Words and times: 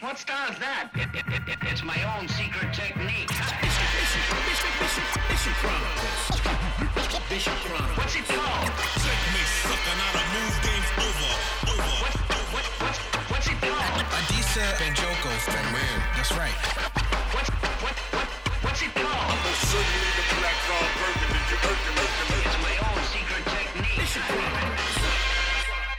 What 0.00 0.18
style 0.18 0.52
is 0.52 0.58
that? 0.60 0.92
It, 0.92 1.08
it, 1.16 1.24
it, 1.24 1.40
it, 1.48 1.56
it's 1.72 1.80
my 1.80 1.96
own 2.16 2.28
secret 2.28 2.68
technique. 2.76 3.32
What's 3.32 3.48
it 8.12 8.28
called? 8.28 8.72
Checkmate, 9.00 9.48
sucker, 9.64 9.96
now 9.96 10.12
the 10.12 10.20
move 10.36 10.52
game's 10.60 10.92
over. 11.00 11.32
Over. 11.72 11.96
What, 12.04 12.12
what, 12.52 12.66
what's, 12.84 13.00
what's 13.32 13.48
it 13.48 13.56
called? 13.56 14.04
Adisa 14.20 14.68
Banjoko 14.76 15.32
from 15.48 15.64
Ram. 15.72 15.98
That's 16.12 16.28
right. 16.36 16.52
What's, 17.32 17.48
what, 17.80 17.96
what, 18.12 18.28
what's 18.68 18.84
it 18.84 18.92
called? 18.92 19.40
Certainly 19.64 20.12
the 20.12 20.28
black 20.36 20.60
Ron 20.68 20.92
Burgundy, 21.00 21.40
you 21.40 21.56
Hercules. 21.56 22.44
It's 22.44 22.60
my 22.60 22.76
own 22.84 23.00
secret 23.16 23.48
technique. 23.48 24.04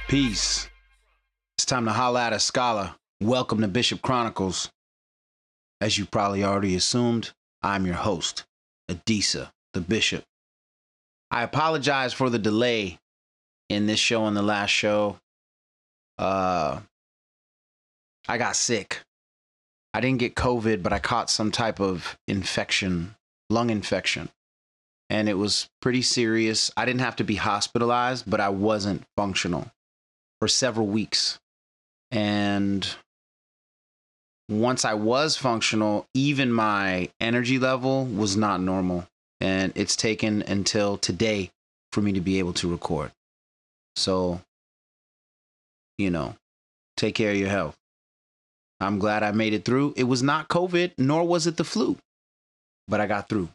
Peace. 0.07 0.69
It's 1.57 1.65
time 1.65 1.85
to 1.85 1.91
holla 1.91 2.29
at 2.29 2.33
a 2.33 2.39
scholar. 2.39 2.93
Welcome 3.23 3.61
to 3.61 3.67
Bishop 3.67 4.03
Chronicles. 4.03 4.69
As 5.81 5.97
you 5.97 6.05
probably 6.05 6.43
already 6.43 6.75
assumed, 6.75 7.31
I'm 7.63 7.87
your 7.87 7.95
host, 7.95 8.45
Adisa, 8.91 9.49
the 9.73 9.81
Bishop. 9.81 10.23
I 11.31 11.41
apologize 11.41 12.13
for 12.13 12.29
the 12.29 12.37
delay 12.37 12.99
in 13.69 13.87
this 13.87 13.99
show 13.99 14.27
and 14.27 14.37
the 14.37 14.43
last 14.43 14.69
show. 14.69 15.17
Uh, 16.19 16.81
I 18.27 18.37
got 18.37 18.55
sick. 18.55 19.01
I 19.95 19.99
didn't 19.99 20.19
get 20.19 20.35
COVID, 20.35 20.83
but 20.83 20.93
I 20.93 20.99
caught 20.99 21.31
some 21.31 21.51
type 21.51 21.79
of 21.79 22.19
infection, 22.27 23.15
lung 23.49 23.71
infection. 23.71 24.29
And 25.09 25.27
it 25.27 25.39
was 25.39 25.69
pretty 25.81 26.03
serious. 26.03 26.69
I 26.77 26.85
didn't 26.85 27.01
have 27.01 27.15
to 27.15 27.23
be 27.23 27.37
hospitalized, 27.37 28.29
but 28.29 28.39
I 28.39 28.49
wasn't 28.49 29.05
functional 29.17 29.71
for 30.39 30.47
several 30.47 30.85
weeks. 30.85 31.39
And 32.11 32.87
once 34.49 34.85
I 34.85 34.93
was 34.93 35.35
functional, 35.35 36.05
even 36.13 36.51
my 36.51 37.09
energy 37.19 37.59
level 37.59 38.05
was 38.05 38.37
not 38.37 38.61
normal. 38.61 39.07
And 39.39 39.71
it's 39.75 39.95
taken 39.95 40.41
until 40.43 40.97
today 40.97 41.51
for 41.91 42.01
me 42.01 42.13
to 42.13 42.21
be 42.21 42.39
able 42.39 42.53
to 42.53 42.71
record. 42.71 43.11
So, 43.95 44.41
you 45.97 46.09
know, 46.09 46.35
take 46.95 47.15
care 47.15 47.31
of 47.31 47.37
your 47.37 47.49
health. 47.49 47.75
I'm 48.79 48.99
glad 48.99 49.23
I 49.23 49.31
made 49.31 49.53
it 49.53 49.65
through. 49.65 49.93
It 49.95 50.03
was 50.03 50.23
not 50.23 50.47
COVID, 50.47 50.93
nor 50.97 51.23
was 51.23 51.47
it 51.47 51.57
the 51.57 51.63
flu, 51.63 51.97
but 52.87 53.01
I 53.01 53.07
got 53.07 53.27
through. 53.29 53.49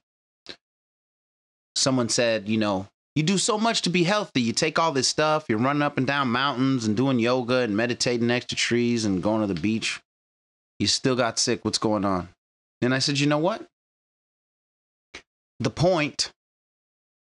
Someone 1.77 2.09
said, 2.09 2.49
you 2.49 2.59
know, 2.59 2.87
you 3.15 3.23
do 3.23 3.39
so 3.39 3.59
much 3.59 3.83
to 3.83 3.91
be 3.91 4.05
healthy. 4.05 4.41
You 4.41 4.53
take 4.53 4.79
all 4.79 4.93
this 4.93 5.09
stuff, 5.09 5.47
you're 5.49 5.59
running 5.59 5.83
up 5.83 5.97
and 5.97 6.07
down 6.07 6.29
mountains 6.29 6.85
and 6.85 6.97
doing 6.97 7.19
yoga 7.19 7.59
and 7.59 7.77
meditating 7.77 8.27
next 8.27 8.49
to 8.49 8.57
trees 8.57 9.05
and 9.05 9.23
going 9.23 9.47
to 9.47 9.53
the 9.53 9.61
beach. 9.61 10.01
You 10.83 10.89
still 10.89 11.15
got 11.15 11.39
sick. 11.39 11.65
What's 11.65 11.79
going 11.79 12.05
on? 12.05 12.29
And 12.81 12.93
I 12.93 12.99
said, 12.99 13.21
you 13.21 13.29
know 13.29 13.39
what? 13.39 13.65
The 15.61 15.71
point, 15.71 16.33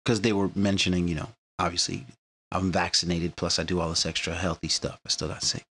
because 0.04 0.22
they 0.22 0.34
were 0.34 0.50
mentioning, 0.56 1.08
you 1.08 1.14
know, 1.14 1.30
obviously 1.60 2.08
I'm 2.52 2.72
vaccinated, 2.72 3.36
plus 3.36 3.60
I 3.60 3.64
do 3.64 3.80
all 3.80 3.90
this 3.90 4.08
extra 4.08 4.34
healthy 4.34 4.68
stuff. 4.68 5.00
I 5.06 5.10
still 5.10 5.28
got 5.28 5.44
sick. 5.44 5.64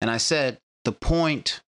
And 0.00 0.08
I 0.08 0.18
said, 0.18 0.58
the 0.84 0.92
point 0.92 1.62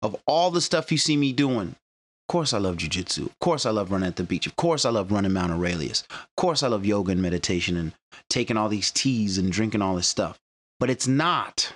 of 0.00 0.16
all 0.26 0.50
the 0.50 0.62
stuff 0.62 0.90
you 0.90 0.96
see 0.96 1.18
me 1.18 1.34
doing, 1.34 1.68
of 1.68 2.26
course 2.30 2.54
I 2.54 2.58
love 2.58 2.78
jujitsu. 2.78 3.26
Of 3.26 3.38
course 3.38 3.66
I 3.66 3.70
love 3.70 3.90
running 3.90 4.08
at 4.08 4.16
the 4.16 4.24
beach. 4.24 4.46
Of 4.46 4.56
course 4.56 4.86
I 4.86 4.90
love 4.90 5.12
running 5.12 5.34
Mount 5.34 5.52
Aurelius. 5.52 6.04
Of 6.10 6.36
course 6.38 6.62
I 6.62 6.68
love 6.68 6.86
yoga 6.86 7.12
and 7.12 7.20
meditation 7.20 7.76
and 7.76 7.92
taking 8.30 8.56
all 8.56 8.70
these 8.70 8.90
teas 8.90 9.36
and 9.36 9.52
drinking 9.52 9.82
all 9.82 9.96
this 9.96 10.08
stuff. 10.08 10.38
But 10.78 10.88
it's 10.88 11.06
not 11.06 11.74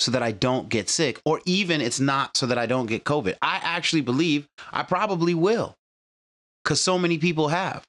so 0.00 0.10
that 0.10 0.22
I 0.22 0.32
don't 0.32 0.68
get 0.68 0.88
sick, 0.88 1.20
or 1.24 1.40
even 1.44 1.80
it's 1.80 2.00
not 2.00 2.36
so 2.36 2.46
that 2.46 2.58
I 2.58 2.66
don't 2.66 2.86
get 2.86 3.04
COVID. 3.04 3.36
I 3.40 3.60
actually 3.62 4.02
believe 4.02 4.46
I 4.72 4.82
probably 4.82 5.34
will 5.34 5.74
because 6.62 6.80
so 6.80 6.98
many 6.98 7.18
people 7.18 7.48
have. 7.48 7.84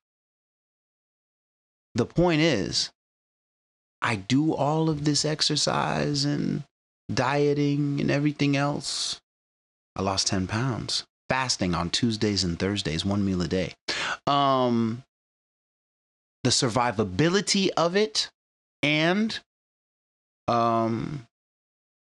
The 1.96 2.06
point 2.06 2.42
is, 2.42 2.92
I 4.02 4.16
do 4.16 4.54
all 4.54 4.90
of 4.90 5.06
this 5.06 5.26
exercise 5.26 6.26
and 6.26 6.64
dieting 7.12 8.00
and 8.00 8.12
everything 8.12 8.56
else. 8.56 9.20
I 9.96 10.02
lost 10.02 10.28
10 10.28 10.48
pounds 10.48 11.06
fasting 11.30 11.74
on 11.74 11.90
Tuesdays 11.90 12.44
and 12.44 12.60
Thursdays, 12.60 13.06
one 13.06 13.26
meal 13.26 13.42
a 13.42 13.48
day. 13.48 13.74
Um, 14.28 15.04
the 16.44 16.50
survivability 16.50 17.70
of 17.76 17.96
it 17.96 18.30
and 18.84 19.40
um, 20.48 21.26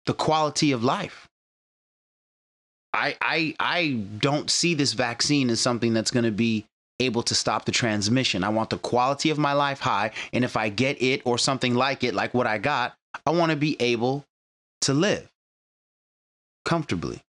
the 0.06 0.15
quality 0.15 0.72
of 0.72 0.84
life. 0.84 1.28
I, 2.92 3.16
I, 3.20 3.54
I 3.59 3.88
don't 4.19 4.50
see 4.50 4.75
this 4.75 4.92
vaccine 4.92 5.50
as 5.50 5.60
something 5.60 5.94
that's 5.94 6.12
going 6.12 6.25
to 6.25 6.31
be 6.31 6.65
able 7.00 7.22
to 7.25 7.34
stop 7.34 7.65
the 7.65 7.72
transmission. 7.72 8.44
I 8.44 8.50
want 8.50 8.70
the 8.70 8.78
quality 8.78 9.31
of 9.31 9.38
my 9.38 9.53
life 9.53 9.81
high. 9.81 10.12
And 10.32 10.44
if 10.44 10.56
I 10.56 10.69
get 10.69 11.03
it 11.03 11.22
or 11.25 11.38
something 11.38 11.75
like 11.75 12.04
it, 12.04 12.15
like 12.15 12.34
what 12.34 12.47
I 12.47 12.59
got, 12.59 12.94
I 13.26 13.31
want 13.31 13.50
to 13.50 13.56
be 13.56 13.76
able 13.81 14.25
to 14.82 14.94
live 14.94 15.28
comfortably 16.65 17.21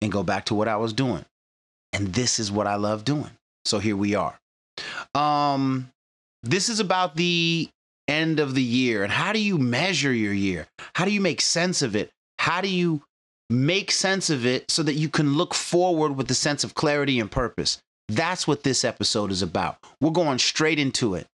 and 0.00 0.10
go 0.10 0.22
back 0.22 0.46
to 0.46 0.54
what 0.54 0.68
I 0.68 0.76
was 0.76 0.92
doing. 0.92 1.24
And 1.92 2.08
this 2.08 2.38
is 2.38 2.50
what 2.50 2.66
I 2.66 2.74
love 2.74 3.04
doing. 3.04 3.30
So 3.64 3.78
here 3.78 3.96
we 3.96 4.14
are. 4.14 4.38
Um, 5.14 5.90
this 6.42 6.68
is 6.68 6.80
about 6.80 7.16
the 7.16 7.68
end 8.08 8.38
of 8.40 8.54
the 8.54 8.62
year 8.62 9.02
and 9.02 9.12
how 9.12 9.32
do 9.32 9.38
you 9.38 9.58
measure 9.58 10.12
your 10.12 10.32
year? 10.32 10.66
How 10.94 11.04
do 11.04 11.10
you 11.10 11.20
make 11.20 11.40
sense 11.40 11.82
of 11.82 11.96
it? 11.96 12.10
How 12.38 12.60
do 12.60 12.68
you 12.68 13.02
make 13.50 13.90
sense 13.90 14.30
of 14.30 14.46
it 14.46 14.70
so 14.70 14.82
that 14.82 14.94
you 14.94 15.08
can 15.08 15.34
look 15.34 15.54
forward 15.54 16.16
with 16.16 16.30
a 16.30 16.34
sense 16.34 16.64
of 16.64 16.74
clarity 16.74 17.18
and 17.20 17.30
purpose? 17.30 17.78
That's 18.08 18.46
what 18.46 18.62
this 18.62 18.84
episode 18.84 19.32
is 19.32 19.42
about. 19.42 19.78
We're 20.00 20.10
going 20.10 20.38
straight 20.38 20.78
into 20.78 21.14
it. 21.14 21.26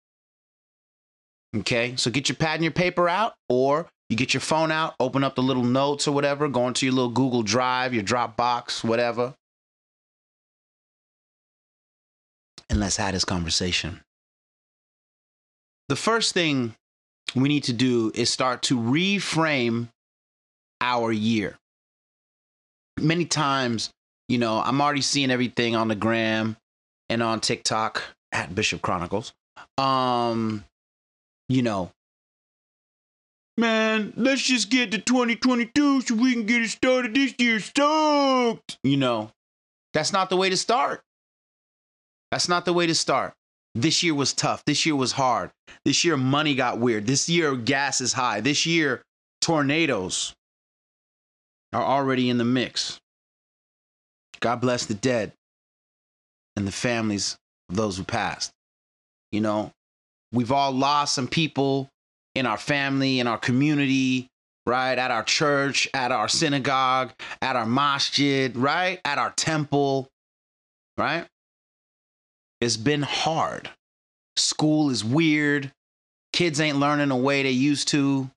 Okay, 1.55 1.95
so 1.97 2.09
get 2.09 2.29
your 2.29 2.37
pad 2.37 2.55
and 2.55 2.63
your 2.63 2.71
paper 2.71 3.09
out, 3.09 3.33
or 3.49 3.87
you 4.09 4.15
get 4.15 4.33
your 4.33 4.41
phone 4.41 4.71
out, 4.71 4.95
open 5.01 5.23
up 5.23 5.35
the 5.35 5.43
little 5.43 5.63
notes 5.63 6.07
or 6.07 6.13
whatever, 6.13 6.47
go 6.47 6.67
into 6.67 6.85
your 6.85 6.95
little 6.95 7.11
Google 7.11 7.43
Drive, 7.43 7.93
your 7.93 8.03
Dropbox, 8.03 8.83
whatever. 8.85 9.33
And 12.69 12.79
let's 12.79 12.95
have 12.95 13.11
this 13.11 13.25
conversation. 13.25 13.99
The 15.91 15.97
first 15.97 16.34
thing 16.34 16.74
we 17.35 17.50
need 17.50 17.66
to 17.66 17.74
do 17.74 18.13
is 18.16 18.29
start 18.29 18.62
to 18.62 18.78
reframe 18.78 19.90
our 20.79 21.12
year. 21.12 21.57
Many 22.97 23.25
times, 23.25 23.90
you 24.29 24.38
know, 24.38 24.62
I'm 24.62 24.79
already 24.79 25.02
seeing 25.02 25.31
everything 25.31 25.75
on 25.75 25.90
the 25.90 25.96
gram 25.96 26.56
and 27.09 27.22
on 27.22 27.41
TikTok 27.41 28.03
at 28.31 28.56
Bishop 28.56 28.81
Chronicles. 28.81 29.34
Um, 29.78 30.63
you 31.50 31.62
know, 31.62 31.91
man, 33.58 34.13
let's 34.16 34.44
just 34.44 34.69
get 34.69 34.91
to 34.91 34.97
2022 34.97 36.03
so 36.03 36.16
we 36.16 36.31
can 36.31 36.46
get 36.46 36.62
it 36.62 36.69
started 36.69 37.13
this 37.16 37.35
year 37.38 37.59
stoked. 37.59 38.78
You 38.81 38.96
know, 38.96 39.31
that's 39.94 40.13
not 40.13 40.29
the 40.29 40.38
way 40.38 40.50
to 40.50 40.56
start. 40.56 41.02
That's 42.31 42.47
not 42.47 42.63
the 42.63 42.72
way 42.72 42.88
to 42.88 42.96
start. 42.96 43.34
This 43.73 44.03
year 44.03 44.13
was 44.13 44.33
tough. 44.33 44.63
This 44.65 44.85
year 44.85 44.95
was 44.95 45.13
hard. 45.13 45.51
This 45.85 46.03
year, 46.03 46.17
money 46.17 46.55
got 46.55 46.79
weird. 46.79 47.07
This 47.07 47.29
year, 47.29 47.55
gas 47.55 48.01
is 48.01 48.13
high. 48.13 48.41
This 48.41 48.65
year, 48.65 49.01
tornadoes 49.39 50.33
are 51.73 51.83
already 51.83 52.29
in 52.29 52.37
the 52.37 52.43
mix. 52.43 52.99
God 54.41 54.59
bless 54.59 54.85
the 54.85 54.93
dead 54.93 55.31
and 56.55 56.67
the 56.67 56.71
families 56.71 57.37
of 57.69 57.77
those 57.77 57.97
who 57.97 58.03
passed. 58.03 58.51
You 59.31 59.39
know, 59.39 59.71
we've 60.33 60.51
all 60.51 60.71
lost 60.71 61.15
some 61.15 61.27
people 61.27 61.87
in 62.35 62.45
our 62.45 62.57
family, 62.57 63.19
in 63.19 63.27
our 63.27 63.37
community, 63.37 64.27
right? 64.65 64.97
At 64.97 65.11
our 65.11 65.23
church, 65.23 65.87
at 65.93 66.11
our 66.11 66.27
synagogue, 66.27 67.13
at 67.41 67.55
our 67.55 67.66
masjid, 67.66 68.55
right? 68.57 68.99
At 69.05 69.17
our 69.17 69.31
temple, 69.31 70.09
right? 70.97 71.25
It's 72.61 72.78
been 72.78 73.02
hard. 73.02 73.72
School 74.37 74.91
is 74.91 75.03
weird. 75.03 75.72
Kids 76.31 76.61
ain't 76.61 76.78
learning 76.78 77.09
the 77.09 77.16
way 77.16 77.43
they 77.43 77.52
used 77.52 77.87
to. 77.90 78.29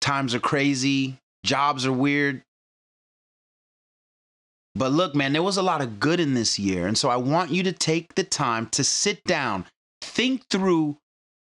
Times 0.00 0.34
are 0.34 0.40
crazy. 0.40 1.18
Jobs 1.44 1.86
are 1.86 1.92
weird. 1.92 2.42
But 4.74 4.92
look, 4.92 5.14
man, 5.14 5.32
there 5.32 5.42
was 5.42 5.56
a 5.56 5.62
lot 5.62 5.80
of 5.80 6.00
good 6.00 6.20
in 6.20 6.34
this 6.34 6.58
year. 6.58 6.86
And 6.86 6.96
so 6.96 7.08
I 7.08 7.16
want 7.16 7.50
you 7.50 7.62
to 7.64 7.72
take 7.72 8.14
the 8.14 8.24
time 8.24 8.66
to 8.70 8.84
sit 8.84 9.22
down, 9.24 9.66
think 10.00 10.48
through 10.50 10.98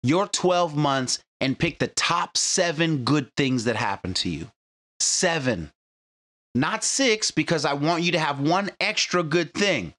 your 0.04 0.28
12 0.28 0.76
months, 0.76 1.20
and 1.42 1.58
pick 1.58 1.80
the 1.80 1.88
top 1.88 2.38
seven 2.38 3.04
good 3.04 3.30
things 3.36 3.66
that 3.66 3.76
happened 3.76 4.16
to 4.18 4.30
you. 4.30 4.50
Seven, 5.00 5.72
not 6.56 6.84
six, 6.84 7.30
because 7.30 7.66
I 7.66 7.74
want 7.74 8.04
you 8.04 8.14
to 8.14 8.20
have 8.20 8.40
one 8.40 8.72
extra 8.80 9.22
good 9.22 9.54
thing. 9.54 9.94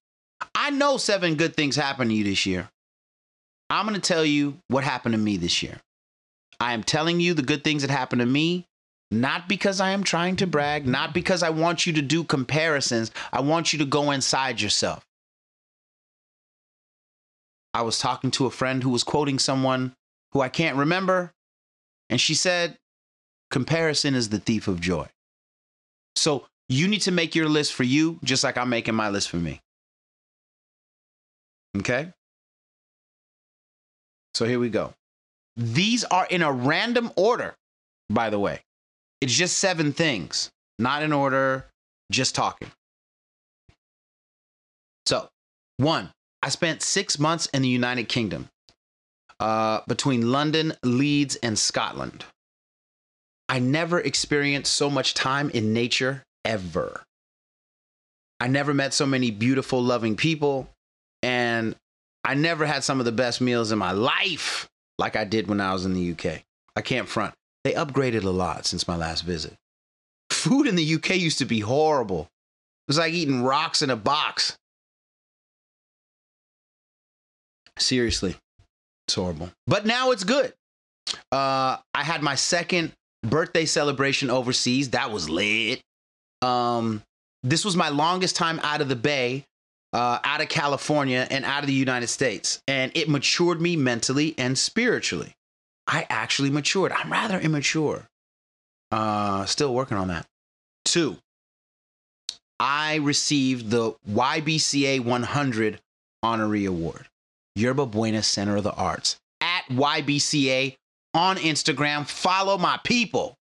I 0.55 0.71
know 0.71 0.97
seven 0.97 1.37
good 1.37 1.55
things 1.55 1.77
happened 1.77 2.11
to 2.11 2.17
you 2.17 2.25
this 2.25 2.47
year. 2.47 2.69
I'm 3.69 3.87
going 3.87 4.01
to 4.01 4.07
tell 4.07 4.25
you 4.25 4.59
what 4.69 4.83
happened 4.83 5.13
to 5.13 5.19
me 5.19 5.37
this 5.37 5.63
year. 5.63 5.81
I 6.59 6.73
am 6.73 6.83
telling 6.83 7.21
you 7.21 7.35
the 7.35 7.43
good 7.43 7.63
things 7.63 7.83
that 7.83 7.91
happened 7.91 8.21
to 8.21 8.27
me. 8.27 8.67
Not 9.11 9.49
because 9.49 9.81
I 9.81 9.91
am 9.91 10.03
trying 10.03 10.35
to 10.37 10.49
brag, 10.49 10.85
not 10.87 11.15
because 11.15 11.45
I 11.45 11.51
want 11.51 11.87
you 11.87 11.93
to 11.93 12.03
do 12.03 12.25
comparisons. 12.25 13.13
I 13.33 13.41
want 13.41 13.73
you 13.73 13.79
to 13.79 13.85
go 13.85 14.11
inside 14.11 14.61
yourself. 14.61 15.05
I 17.73 17.83
was 17.83 18.01
talking 18.01 18.33
to 18.33 18.47
a 18.47 18.51
friend 18.51 18.83
who 18.83 18.91
was 18.91 19.05
quoting 19.05 19.39
someone 19.39 19.93
who 20.33 20.41
I 20.41 20.49
can't 20.49 20.77
remember, 20.77 21.31
and 22.11 22.21
she 22.21 22.35
said, 22.35 22.79
Comparison 23.51 24.15
is 24.15 24.31
the 24.31 24.41
thief 24.41 24.67
of 24.67 24.81
joy. 24.81 25.07
So 26.17 26.47
you 26.69 26.89
need 26.89 27.03
to 27.03 27.13
make 27.13 27.35
your 27.35 27.49
list 27.49 27.75
for 27.75 27.85
you, 27.85 28.19
just 28.25 28.43
like 28.43 28.57
I'm 28.57 28.69
making 28.69 28.95
my 28.95 29.11
list 29.11 29.31
for 29.31 29.37
me. 29.37 29.61
Okay? 31.79 32.13
So 34.35 34.45
here 34.45 34.59
we 34.59 34.71
go. 34.71 34.93
These 35.57 36.05
are 36.05 36.27
in 36.27 36.43
a 36.43 36.53
random 36.53 37.13
order, 37.17 37.55
by 38.11 38.31
the 38.31 38.39
way. 38.39 38.61
It's 39.21 39.33
just 39.33 39.59
seven 39.59 39.93
things, 39.93 40.51
not 40.79 41.03
in 41.03 41.13
order, 41.13 41.67
just 42.11 42.35
talking. 42.35 42.71
So, 45.07 45.29
one, 45.79 46.11
I 46.43 46.49
spent 46.51 46.83
six 46.83 47.19
months 47.19 47.47
in 47.47 47.63
the 47.63 47.69
United 47.69 48.09
Kingdom 48.09 48.49
uh, 49.41 49.81
between 49.87 50.31
London, 50.33 50.75
Leeds, 50.83 51.37
and 51.37 51.59
Scotland. 51.59 52.25
I 53.49 53.59
never 53.59 54.01
experienced 54.01 54.75
so 54.75 54.91
much 54.91 55.15
time 55.15 55.51
in 55.51 55.73
nature 55.73 56.25
ever. 56.45 57.03
I 58.41 58.49
never 58.49 58.75
met 58.75 58.93
so 58.93 59.07
many 59.07 59.31
beautiful, 59.31 59.83
loving 59.83 60.17
people, 60.17 60.69
and 61.23 61.75
I 62.25 62.35
never 62.35 62.67
had 62.67 62.85
some 62.85 62.99
of 62.99 63.07
the 63.07 63.13
best 63.13 63.41
meals 63.41 63.73
in 63.73 63.79
my 63.79 63.93
life 63.93 64.69
like 64.99 65.17
I 65.17 65.25
did 65.25 65.47
when 65.47 65.61
I 65.61 65.73
was 65.73 65.87
in 65.87 65.95
the 65.95 66.13
UK. 66.13 66.43
I 66.75 66.83
can't 66.83 67.09
front. 67.09 67.35
They 67.65 67.73
upgraded 67.73 68.25
a 68.25 68.31
lot 68.31 68.67
since 68.67 68.87
my 68.87 68.97
last 68.97 69.23
visit. 69.23 69.55
Food 70.31 70.67
in 70.67 70.77
the 70.77 70.95
UK 70.95 71.17
used 71.17 71.39
to 71.39 71.45
be 71.45 71.61
horrible. 71.61 72.23
It 72.23 72.91
was 72.91 72.99
like 72.99 73.13
eating 73.13 73.43
rocks 73.43 73.83
in 73.83 73.91
a 73.91 73.97
box. 73.97 74.57
Seriously, 77.79 78.37
it's 79.07 79.15
horrible. 79.15 79.51
But 79.67 79.87
now 79.87 80.11
it's 80.11 80.25
good. 80.25 80.53
Uh, 81.33 81.79
I 81.95 82.03
had 82.03 82.23
my 82.23 82.35
second 82.35 82.93
birthday 83.31 83.65
celebration 83.65 84.31
overseas. 84.31 84.91
That 84.91 85.11
was 85.11 85.29
lit. 85.29 85.81
Um, 86.43 87.03
this 87.43 87.65
was 87.65 87.77
my 87.77 87.89
longest 87.89 88.37
time 88.37 88.61
out 88.63 88.81
of 88.81 88.89
the 88.89 88.97
Bay, 88.97 89.45
uh, 89.93 90.19
out 90.25 90.41
of 90.41 90.49
California, 90.49 91.27
and 91.31 91.45
out 91.45 91.63
of 91.63 91.67
the 91.67 91.73
United 91.73 92.09
States. 92.09 92.61
And 92.67 92.93
it 92.95 93.09
matured 93.09 93.61
me 93.61 93.77
mentally 93.77 94.35
and 94.39 94.59
spiritually. 94.59 95.35
I 95.87 96.07
actually 96.11 96.51
matured. 96.51 96.93
I'm 96.93 97.13
rather 97.13 97.39
immature. 97.39 98.07
Uh, 98.91 99.45
still 99.45 99.75
working 99.75 99.97
on 99.97 100.09
that. 100.09 100.27
Two, 100.85 101.17
I 102.59 102.97
received 102.97 103.71
the 103.71 103.95
YBCA 104.11 105.01
100 105.01 105.81
Honorary 106.23 106.65
Award, 106.65 107.07
Yerba 107.55 107.87
Buena 107.87 108.23
Center 108.23 108.57
of 108.57 108.65
the 108.65 108.73
Arts, 108.73 109.17
at 109.41 109.65
YBCA 109.69 110.77
on 111.17 111.37
Instagram. 111.37 112.07
Follow 112.07 112.59
my 112.59 112.79
people. 112.85 113.35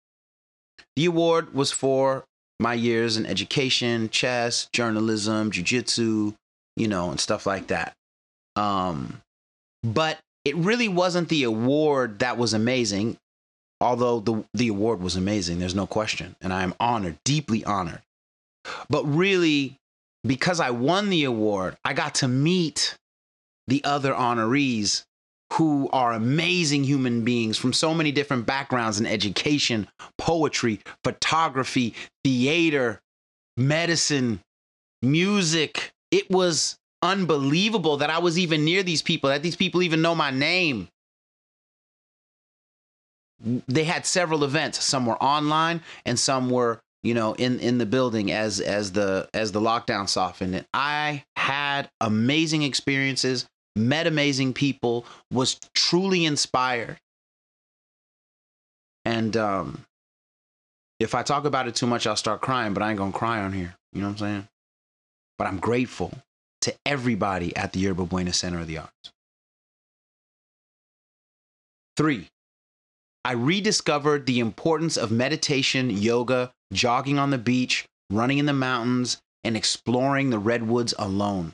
The 0.95 1.06
award 1.06 1.54
was 1.54 1.72
for 1.72 2.25
my 2.60 2.74
years 2.74 3.18
in 3.18 3.25
education, 3.25 4.10
chess, 4.10 4.68
journalism, 4.72 5.51
jujitsu, 5.51 6.33
you 6.77 6.88
know, 6.88 7.12
and 7.12 7.19
stuff 7.19 7.45
like 7.45 7.68
that. 7.68 7.94
Um, 8.56 9.22
but 9.83 10.19
it 10.45 10.56
really 10.56 10.88
wasn't 10.88 11.30
the 11.30 11.44
award 11.44 12.19
that 12.19 12.38
was 12.38 12.54
amazing, 12.54 13.18
although 13.81 14.19
the 14.19 14.44
the 14.54 14.69
award 14.69 15.01
was 15.01 15.16
amazing. 15.16 15.60
There's 15.60 15.75
no 15.75 15.88
question, 15.88 16.36
and 16.42 16.54
I 16.54 16.63
am 16.63 16.74
honored, 16.80 17.18
deeply 17.25 17.66
honored. 17.66 18.01
But 18.89 19.04
really, 19.04 19.77
because 20.25 20.60
I 20.60 20.69
won 20.69 21.10
the 21.10 21.25
award, 21.25 21.77
I 21.83 21.94
got 21.94 22.16
to 22.16 22.27
meet 22.27 22.95
the 23.68 23.83
other 23.83 24.13
honorees 24.13 25.04
who 25.55 25.89
are 25.93 26.11
amazing 26.11 26.83
human 26.83 27.23
beings 27.23 27.57
from 27.57 27.71
so 27.71 27.93
many 27.93 28.11
different 28.11 28.45
backgrounds 28.45 28.99
in 28.99 29.05
education, 29.05 29.87
poetry, 30.17 30.81
photography, 31.03 31.93
theater, 32.25 33.01
medicine, 33.55 34.41
music. 35.01 35.93
It 36.11 36.29
was 36.29 36.77
unbelievable 37.01 37.97
that 37.97 38.09
I 38.09 38.19
was 38.19 38.37
even 38.37 38.65
near 38.65 38.83
these 38.83 39.01
people, 39.01 39.29
that 39.29 39.43
these 39.43 39.55
people 39.55 39.81
even 39.81 40.01
know 40.01 40.13
my 40.13 40.29
name. 40.29 40.89
They 43.39 43.85
had 43.85 44.05
several 44.05 44.43
events. 44.43 44.83
Some 44.83 45.05
were 45.05 45.21
online 45.23 45.81
and 46.05 46.19
some 46.19 46.49
were, 46.49 46.81
you 47.03 47.13
know, 47.13 47.33
in 47.33 47.59
in 47.59 47.77
the 47.77 47.85
building 47.85 48.31
as 48.31 48.59
as 48.59 48.91
the 48.91 49.29
as 49.33 49.51
the 49.51 49.61
lockdown 49.61 50.09
softened. 50.09 50.55
And 50.55 50.65
I 50.73 51.23
had 51.35 51.89
amazing 52.01 52.63
experiences 52.63 53.45
met 53.75 54.07
amazing 54.07 54.54
people, 54.54 55.06
was 55.31 55.60
truly 55.74 56.25
inspired. 56.25 56.98
And 59.04 59.36
um, 59.38 59.86
if 61.00 61.13
I 61.13 61.24
talk 61.24 61.45
about 61.45 61.68
it 61.68 61.75
too 61.75 61.88
much, 61.88 62.07
I'll 62.07 62.16
start 62.16 62.42
crying, 62.42 62.74
but 62.74 62.81
I 62.81 62.89
ain't 62.89 62.98
gonna 62.98 63.12
cry 63.12 63.42
on 63.42 63.54
here. 63.54 63.75
You 63.94 64.01
know 64.01 64.07
what 64.07 64.13
I'm 64.13 64.18
saying? 64.18 64.48
But 65.38 65.48
I'm 65.48 65.60
grateful 65.60 66.12
to 66.62 66.74
everybody 66.86 67.56
at 67.56 67.74
the 67.74 67.80
Yerba 67.80 68.06
Buena 68.06 68.33
Center 68.33 68.60
of 68.60 68.68
the 68.68 68.80
Arts. 68.80 69.12
Three, 71.98 72.27
I 73.24 73.33
rediscovered 73.33 74.25
the 74.25 74.39
importance 74.39 74.98
of 74.98 75.12
meditation, 75.12 75.89
yoga, 75.89 76.51
jogging 76.74 77.19
on 77.19 77.30
the 77.30 77.38
beach, 77.38 77.86
running 78.10 78.38
in 78.38 78.45
the 78.45 78.54
mountains, 78.54 79.22
and 79.44 79.56
exploring 79.56 80.30
the 80.30 80.39
redwoods 80.39 80.94
alone. 80.98 81.54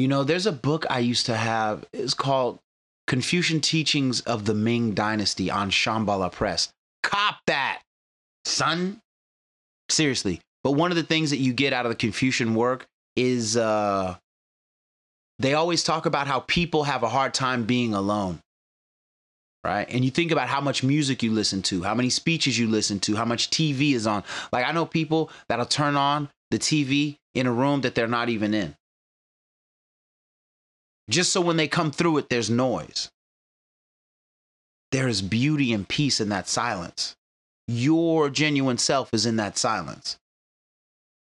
You 0.00 0.08
know, 0.08 0.24
there's 0.24 0.46
a 0.46 0.52
book 0.52 0.86
I 0.88 1.00
used 1.00 1.26
to 1.26 1.36
have. 1.36 1.84
It's 1.92 2.14
called 2.14 2.58
Confucian 3.06 3.60
Teachings 3.60 4.22
of 4.22 4.46
the 4.46 4.54
Ming 4.54 4.94
Dynasty 4.94 5.50
on 5.50 5.70
Shambhala 5.70 6.32
Press. 6.32 6.72
Cop 7.02 7.36
that, 7.46 7.82
son. 8.46 9.02
Seriously. 9.90 10.40
But 10.64 10.72
one 10.72 10.90
of 10.90 10.96
the 10.96 11.02
things 11.02 11.28
that 11.30 11.36
you 11.36 11.52
get 11.52 11.74
out 11.74 11.84
of 11.84 11.90
the 11.90 11.96
Confucian 11.96 12.54
work 12.54 12.86
is 13.14 13.58
uh, 13.58 14.16
they 15.38 15.52
always 15.52 15.84
talk 15.84 16.06
about 16.06 16.26
how 16.26 16.40
people 16.40 16.84
have 16.84 17.02
a 17.02 17.08
hard 17.10 17.34
time 17.34 17.64
being 17.64 17.92
alone. 17.92 18.40
Right. 19.62 19.86
And 19.90 20.02
you 20.02 20.10
think 20.10 20.30
about 20.30 20.48
how 20.48 20.62
much 20.62 20.82
music 20.82 21.22
you 21.22 21.30
listen 21.30 21.60
to, 21.64 21.82
how 21.82 21.94
many 21.94 22.08
speeches 22.08 22.58
you 22.58 22.68
listen 22.68 23.00
to, 23.00 23.16
how 23.16 23.26
much 23.26 23.50
TV 23.50 23.92
is 23.92 24.06
on. 24.06 24.24
Like, 24.50 24.64
I 24.64 24.72
know 24.72 24.86
people 24.86 25.30
that'll 25.50 25.66
turn 25.66 25.96
on 25.96 26.30
the 26.50 26.58
TV 26.58 27.18
in 27.34 27.46
a 27.46 27.52
room 27.52 27.82
that 27.82 27.94
they're 27.94 28.08
not 28.08 28.30
even 28.30 28.54
in 28.54 28.74
just 31.10 31.32
so 31.32 31.40
when 31.40 31.56
they 31.56 31.68
come 31.68 31.90
through 31.90 32.18
it, 32.18 32.28
there's 32.28 32.50
noise. 32.50 33.10
There 34.92 35.08
is 35.08 35.22
beauty 35.22 35.72
and 35.72 35.88
peace 35.88 36.20
in 36.20 36.30
that 36.30 36.48
silence. 36.48 37.16
Your 37.68 38.28
genuine 38.30 38.78
self 38.78 39.10
is 39.12 39.26
in 39.26 39.36
that 39.36 39.56
silence. 39.56 40.18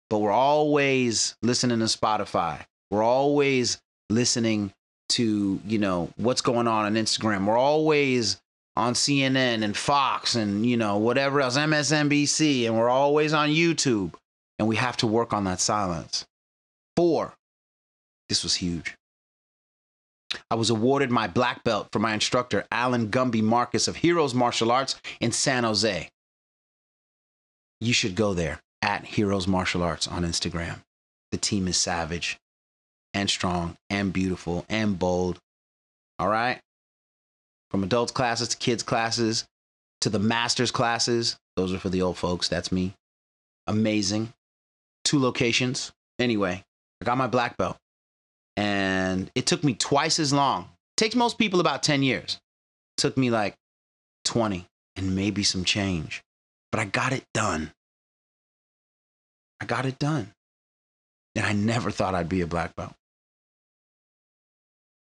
But 0.09 0.19
we're 0.19 0.31
always 0.31 1.37
listening 1.43 1.81
to 1.81 1.85
Spotify. 1.85 2.65
We're 2.91 3.03
always 3.03 3.79
listening 4.09 4.73
to, 5.11 5.61
you 5.67 5.79
know, 5.79 6.11
what's 6.17 6.41
going 6.41 6.67
on 6.67 6.87
on 6.87 6.95
Instagram. 6.95 7.47
We're 7.47 7.59
always 7.59 8.41
on 8.77 8.95
CNN 8.95 9.63
and 9.63 9.77
Fox 9.77 10.35
and, 10.35 10.65
you 10.65 10.77
know, 10.77 10.97
whatever 10.97 11.41
else, 11.41 11.59
MSNBC, 11.59 12.67
and 12.67 12.79
we're 12.79 12.89
always 12.89 13.33
on 13.33 13.51
YouTube. 13.51 14.15
And 14.59 14.67
we 14.67 14.77
have 14.77 14.97
to 14.99 15.07
work 15.07 15.33
on 15.33 15.45
that 15.45 15.61
silence. 15.61 16.25
Four, 16.97 17.35
this 18.29 18.43
was 18.43 18.57
huge. 18.57 18.98
I 20.51 20.55
was 20.55 20.71
awarded 20.71 21.11
my 21.11 21.27
black 21.27 21.63
belt 21.63 21.89
from 21.93 22.03
my 22.03 22.15
instructor, 22.15 22.67
Alan 22.73 23.09
Gumby 23.09 23.43
Marques 23.43 23.87
of 23.87 23.97
Heroes 23.97 24.35
Martial 24.35 24.73
Arts 24.73 24.97
in 25.21 25.33
San 25.33 25.65
Jose. 25.65 26.09
You 27.81 27.93
should 27.93 28.15
go 28.15 28.35
there 28.35 28.61
at 28.81 29.05
Heroes 29.05 29.47
Martial 29.47 29.83
Arts 29.83 30.09
on 30.09 30.25
Instagram. 30.25 30.79
The 31.33 31.39
team 31.39 31.69
is 31.69 31.77
savage 31.77 32.39
and 33.13 33.29
strong 33.29 33.77
and 33.91 34.13
beautiful 34.13 34.65
and 34.69 34.99
bold. 34.99 35.39
All 36.19 36.29
right? 36.29 36.61
From 37.71 37.85
adults 37.85 38.13
classes 38.13 38.49
to 38.49 38.57
kids 38.57 38.83
classes 38.83 39.45
to 40.01 40.09
the 40.09 40.19
masters 40.19 40.71
classes. 40.71 41.37
Those 41.57 41.73
are 41.73 41.79
for 41.79 41.91
the 41.91 42.03
old 42.03 42.17
folks. 42.17 42.49
That's 42.49 42.73
me. 42.73 42.95
Amazing. 43.67 44.33
Two 45.05 45.19
locations. 45.19 45.93
Anyway, 46.19 46.63
I 47.01 47.05
got 47.05 47.19
my 47.19 47.27
black 47.27 47.57
belt 47.59 47.77
and 48.57 48.98
it 49.35 49.47
took 49.47 49.65
me 49.65 49.75
twice 49.75 50.19
as 50.19 50.33
long. 50.33 50.63
It 50.63 50.97
takes 50.97 51.15
most 51.15 51.39
people 51.39 51.61
about 51.61 51.83
10 51.83 52.03
years. 52.03 52.39
It 52.97 53.01
took 53.01 53.17
me 53.17 53.31
like 53.31 53.55
20 54.25 54.67
and 54.97 55.17
maybe 55.17 55.43
some 55.43 55.65
change. 55.65 56.23
But 56.73 56.81
I 56.81 56.85
got 56.85 57.13
it 57.13 57.25
done. 57.33 57.73
I 59.61 59.65
got 59.65 59.87
it 59.87 59.99
done. 59.99 60.33
And 61.35 61.47
I 61.47 61.53
never 61.53 61.91
thought 61.91 62.15
I'd 62.15 62.29
be 62.29 62.41
a 62.41 62.47
black 62.47 62.75
belt. 62.77 62.95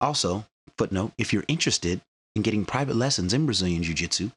Also, 0.00 0.44
footnote 0.78 1.12
if 1.18 1.32
you're 1.32 1.44
interested 1.48 2.00
in 2.34 2.42
getting 2.42 2.64
private 2.64 2.96
lessons 2.96 3.32
in 3.32 3.46
Brazilian 3.46 3.82
Jiu 3.82 3.94
Jitsu, 3.94 4.30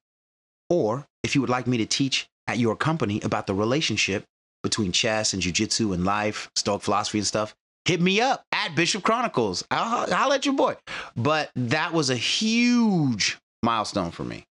Or 0.70 1.06
if 1.24 1.36
you 1.36 1.42
would 1.42 1.50
like 1.50 1.68
me 1.68 1.78
to 1.78 1.86
teach 1.86 2.28
at 2.48 2.58
your 2.58 2.76
company 2.76 3.20
about 3.24 3.48
the 3.48 3.54
relationship 3.54 4.24
between 4.64 4.92
chess 4.92 5.34
and 5.34 5.42
jiu 5.42 5.52
jitsu 5.52 5.94
and 5.94 6.06
life, 6.06 6.50
Stoic 6.56 6.82
philosophy 6.82 7.20
and 7.20 7.28
stuff, 7.28 7.56
hit 7.86 8.02
me 8.02 8.22
up 8.22 8.44
at 8.70 8.76
Bishop 8.76 9.04
Chronicles. 9.04 9.64
I'll, 9.72 10.14
I'll 10.14 10.30
let 10.30 10.46
your 10.46 10.56
boy. 10.56 10.76
But 11.16 11.52
that 11.56 11.94
was 11.94 12.10
a 12.10 12.16
huge 12.16 13.38
milestone 13.64 14.12
for 14.12 14.24
me. 14.24 14.46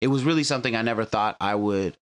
It 0.00 0.08
was 0.08 0.24
really 0.24 0.44
something 0.44 0.76
I 0.76 0.82
never 0.82 1.04
thought 1.04 1.36
I 1.40 1.54
would 1.54 1.96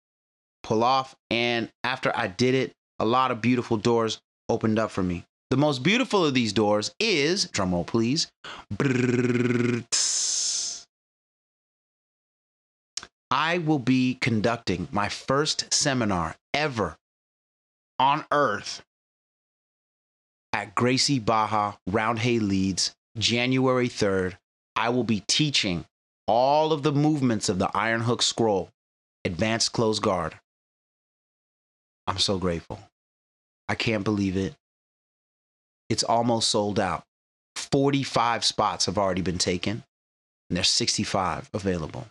pull 0.62 0.82
off. 0.82 1.14
And 1.30 1.68
after 1.82 2.12
I 2.16 2.28
did 2.28 2.54
it, 2.54 2.72
a 2.98 3.04
lot 3.04 3.30
of 3.30 3.40
beautiful 3.40 3.76
doors 3.76 4.20
opened 4.48 4.78
up 4.78 4.90
for 4.90 5.02
me. 5.02 5.24
The 5.50 5.56
most 5.56 5.82
beautiful 5.82 6.24
of 6.24 6.34
these 6.34 6.52
doors 6.52 6.92
is, 6.98 7.46
drumroll 7.46 7.86
please, 7.86 8.28
I 13.30 13.58
will 13.58 13.78
be 13.78 14.18
conducting 14.20 14.88
my 14.90 15.08
first 15.08 15.72
seminar 15.72 16.34
ever 16.52 16.96
on 17.98 18.24
earth 18.32 18.82
at 20.54 20.72
Gracie 20.76 21.18
Barra 21.18 21.76
Roundhay 21.90 22.40
Leeds, 22.40 22.94
January 23.18 23.88
3rd. 23.88 24.36
I 24.76 24.88
will 24.88 25.02
be 25.02 25.24
teaching 25.26 25.84
all 26.28 26.72
of 26.72 26.84
the 26.84 26.92
movements 26.92 27.48
of 27.48 27.58
the 27.58 27.68
Iron 27.74 28.02
Hook 28.02 28.22
Scroll, 28.22 28.70
Advanced 29.24 29.72
Close 29.72 29.98
Guard. 29.98 30.38
I'm 32.06 32.18
so 32.18 32.38
grateful. 32.38 32.78
I 33.68 33.74
can't 33.74 34.04
believe 34.04 34.36
it. 34.36 34.54
It's 35.90 36.04
almost 36.04 36.48
sold 36.50 36.78
out. 36.78 37.02
45 37.56 38.44
spots 38.44 38.86
have 38.86 38.96
already 38.96 39.22
been 39.22 39.38
taken, 39.38 39.82
and 40.48 40.56
there's 40.56 40.70
65 40.70 41.50
available. 41.52 42.06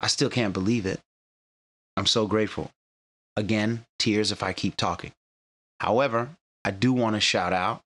I 0.00 0.08
still 0.08 0.30
can't 0.30 0.52
believe 0.52 0.84
it. 0.84 1.00
I'm 1.96 2.06
so 2.06 2.26
grateful. 2.26 2.72
Again, 3.36 3.84
tears 4.00 4.32
if 4.32 4.42
I 4.42 4.52
keep 4.52 4.76
talking. 4.76 5.12
However, 5.78 6.30
I 6.64 6.70
do 6.70 6.92
want 6.92 7.14
to 7.14 7.20
shout 7.20 7.52
out 7.52 7.82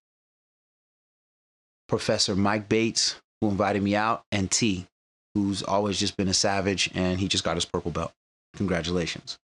Professor 1.89 2.37
Mike 2.37 2.69
Bates, 2.69 3.17
who 3.41 3.49
invited 3.49 3.83
me 3.83 3.97
out, 3.97 4.23
and 4.31 4.51
T, 4.51 4.87
who's 5.35 5.63
always 5.63 5.99
just 5.99 6.17
been 6.17 6.29
a 6.29 6.35
savage, 6.35 6.91
and 6.95 7.19
he 7.19 7.29
just 7.29 7.45
got 7.45 7.57
his 7.57 7.65
purple 7.65 7.91
belt. 7.91 8.13
Congratulations. 8.57 9.39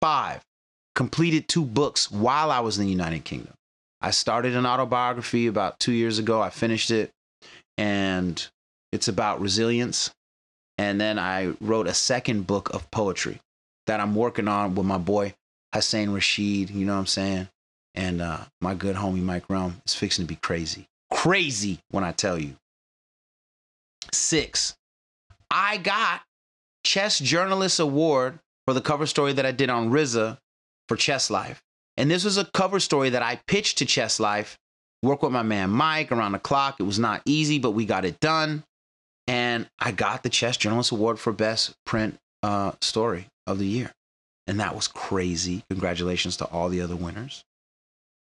Five, 0.00 0.40
completed 0.94 1.46
two 1.46 1.64
books 1.64 2.10
while 2.10 2.50
I 2.50 2.60
was 2.60 2.78
in 2.78 2.84
the 2.84 2.90
United 2.90 3.24
Kingdom. 3.24 3.52
I 4.00 4.12
started 4.12 4.56
an 4.56 4.64
autobiography 4.64 5.46
about 5.46 5.78
two 5.78 5.92
years 5.92 6.18
ago. 6.18 6.40
I 6.40 6.50
finished 6.50 6.90
it, 6.90 7.10
and 7.76 8.44
it's 8.92 9.08
about 9.08 9.40
resilience. 9.40 10.10
And 10.78 10.98
then 10.98 11.18
I 11.18 11.52
wrote 11.60 11.86
a 11.86 11.94
second 11.94 12.46
book 12.46 12.72
of 12.72 12.90
poetry 12.90 13.38
that 13.86 14.00
I'm 14.00 14.14
working 14.14 14.48
on 14.48 14.74
with 14.74 14.86
my 14.86 14.96
boy 14.96 15.34
Hussein 15.74 16.10
Rashid. 16.10 16.70
You 16.70 16.86
know 16.86 16.94
what 16.94 17.00
I'm 17.00 17.06
saying? 17.06 17.48
And 17.94 18.20
uh, 18.20 18.40
my 18.60 18.74
good 18.74 18.96
homie 18.96 19.22
Mike 19.22 19.48
Rome 19.48 19.80
is 19.86 19.94
fixing 19.94 20.24
to 20.24 20.28
be 20.28 20.36
crazy. 20.36 20.86
Crazy 21.12 21.80
when 21.90 22.04
I 22.04 22.12
tell 22.12 22.38
you. 22.38 22.54
Six, 24.12 24.74
I 25.50 25.76
got 25.78 26.22
Chess 26.84 27.18
Journalist 27.18 27.80
Award 27.80 28.38
for 28.66 28.74
the 28.74 28.80
cover 28.80 29.06
story 29.06 29.32
that 29.32 29.46
I 29.46 29.52
did 29.52 29.70
on 29.70 29.90
RZA 29.90 30.38
for 30.88 30.96
Chess 30.96 31.30
Life. 31.30 31.60
And 31.96 32.10
this 32.10 32.24
was 32.24 32.38
a 32.38 32.44
cover 32.44 32.80
story 32.80 33.10
that 33.10 33.22
I 33.22 33.40
pitched 33.46 33.78
to 33.78 33.84
Chess 33.84 34.20
Life. 34.20 34.56
Work 35.02 35.22
with 35.22 35.32
my 35.32 35.42
man 35.42 35.70
Mike 35.70 36.12
around 36.12 36.32
the 36.32 36.38
clock. 36.38 36.76
It 36.78 36.84
was 36.84 36.98
not 36.98 37.22
easy, 37.24 37.58
but 37.58 37.72
we 37.72 37.84
got 37.84 38.04
it 38.04 38.20
done. 38.20 38.64
And 39.26 39.68
I 39.78 39.92
got 39.92 40.22
the 40.22 40.28
Chess 40.28 40.56
Journalist 40.56 40.92
Award 40.92 41.18
for 41.18 41.32
Best 41.32 41.74
Print 41.86 42.18
uh, 42.42 42.72
Story 42.80 43.26
of 43.46 43.58
the 43.58 43.66
Year. 43.66 43.92
And 44.46 44.60
that 44.60 44.74
was 44.74 44.88
crazy. 44.88 45.62
Congratulations 45.70 46.36
to 46.38 46.44
all 46.46 46.68
the 46.68 46.80
other 46.80 46.96
winners. 46.96 47.44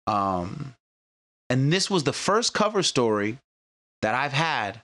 Um, 0.08 0.76
and 1.50 1.72
this 1.72 1.90
was 1.90 2.04
the 2.04 2.14
first 2.14 2.54
cover 2.54 2.84
story 2.84 3.38
that 4.02 4.16
I've 4.16 4.34
had 4.34 4.82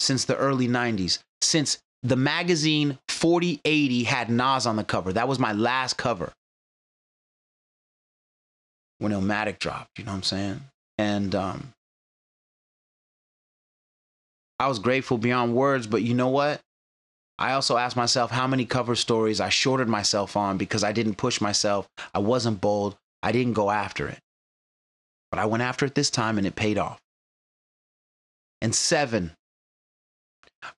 since 0.00 0.24
the 0.24 0.36
early 0.36 0.68
90s, 0.68 1.20
since 1.40 1.78
the 2.02 2.16
magazine 2.16 2.98
4080 3.08 4.04
had 4.04 4.30
Nas 4.30 4.66
on 4.66 4.76
the 4.76 4.84
cover. 4.84 5.12
That 5.12 5.28
was 5.28 5.38
my 5.38 5.52
last 5.52 5.96
cover 5.96 6.32
when 8.98 9.12
Illmatic 9.12 9.58
dropped, 9.58 9.98
you 9.98 10.04
know 10.04 10.12
what 10.12 10.18
I'm 10.18 10.22
saying? 10.22 10.60
And 10.98 11.34
um, 11.34 11.72
I 14.58 14.68
was 14.68 14.78
grateful 14.78 15.18
beyond 15.18 15.54
words, 15.54 15.86
but 15.86 16.02
you 16.02 16.14
know 16.14 16.28
what? 16.28 16.60
I 17.38 17.52
also 17.52 17.76
asked 17.76 17.96
myself 17.96 18.30
how 18.30 18.46
many 18.46 18.64
cover 18.64 18.94
stories 18.94 19.40
I 19.40 19.48
shorted 19.48 19.88
myself 19.88 20.36
on 20.36 20.56
because 20.56 20.84
I 20.84 20.92
didn't 20.92 21.16
push 21.16 21.40
myself. 21.40 21.88
I 22.14 22.20
wasn't 22.20 22.60
bold. 22.60 22.96
I 23.24 23.32
didn't 23.32 23.54
go 23.54 23.70
after 23.70 24.06
it. 24.06 24.18
But 25.30 25.40
I 25.40 25.46
went 25.46 25.62
after 25.62 25.86
it 25.86 25.94
this 25.94 26.10
time 26.10 26.36
and 26.36 26.46
it 26.46 26.54
paid 26.54 26.76
off. 26.76 27.00
And 28.60 28.74
seven, 28.74 29.32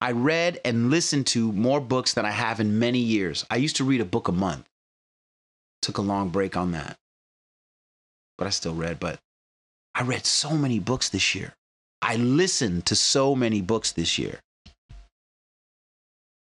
I 0.00 0.12
read 0.12 0.60
and 0.64 0.88
listened 0.88 1.26
to 1.28 1.52
more 1.52 1.80
books 1.80 2.14
than 2.14 2.24
I 2.24 2.30
have 2.30 2.60
in 2.60 2.78
many 2.78 3.00
years. 3.00 3.44
I 3.50 3.56
used 3.56 3.76
to 3.76 3.84
read 3.84 4.00
a 4.00 4.04
book 4.04 4.28
a 4.28 4.32
month. 4.32 4.64
Took 5.82 5.98
a 5.98 6.02
long 6.02 6.28
break 6.28 6.56
on 6.56 6.70
that. 6.70 6.96
But 8.38 8.46
I 8.46 8.50
still 8.50 8.74
read, 8.74 9.00
but 9.00 9.18
I 9.94 10.02
read 10.02 10.24
so 10.24 10.50
many 10.50 10.78
books 10.78 11.08
this 11.08 11.34
year. 11.34 11.52
I 12.00 12.14
listened 12.14 12.86
to 12.86 12.94
so 12.94 13.34
many 13.34 13.60
books 13.60 13.90
this 13.90 14.18
year. 14.18 14.38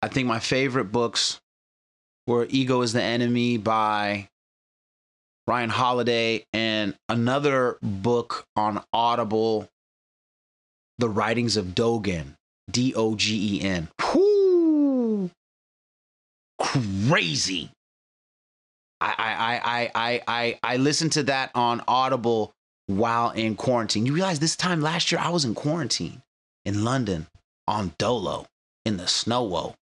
I 0.02 0.08
think 0.08 0.28
my 0.28 0.38
favorite 0.38 0.92
books 0.92 1.40
were 2.26 2.46
Ego 2.50 2.82
is 2.82 2.92
the 2.92 3.02
Enemy 3.02 3.56
by 3.56 4.28
Ryan 5.46 5.70
Holiday 5.70 6.46
and 6.52 6.94
another 7.08 7.78
book 7.82 8.46
on 8.56 8.82
Audible, 8.92 9.68
The 10.98 11.08
Writings 11.08 11.56
of 11.56 11.66
Dogen, 11.68 12.34
D 12.70 12.94
O 12.94 13.14
G 13.14 13.58
E 13.58 13.62
N. 13.62 13.88
Crazy. 16.58 17.70
I, 19.00 19.14
I, 19.18 19.60
I, 19.64 19.90
I, 19.94 20.22
I, 20.26 20.58
I 20.62 20.76
listened 20.78 21.12
to 21.12 21.24
that 21.24 21.50
on 21.54 21.82
Audible 21.86 22.52
while 22.86 23.30
in 23.30 23.54
quarantine. 23.54 24.06
You 24.06 24.14
realize 24.14 24.38
this 24.38 24.56
time 24.56 24.80
last 24.80 25.12
year 25.12 25.20
I 25.20 25.28
was 25.28 25.44
in 25.44 25.54
quarantine 25.54 26.22
in 26.64 26.84
London 26.84 27.26
on 27.66 27.92
Dolo 27.98 28.46
in 28.86 28.96
the 28.96 29.08
snow. 29.08 29.74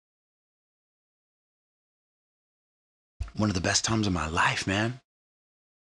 One 3.37 3.49
of 3.49 3.55
the 3.55 3.61
best 3.61 3.85
times 3.85 4.09
of 4.09 4.13
my 4.13 4.29
life, 4.29 4.67
man. 4.67 5.01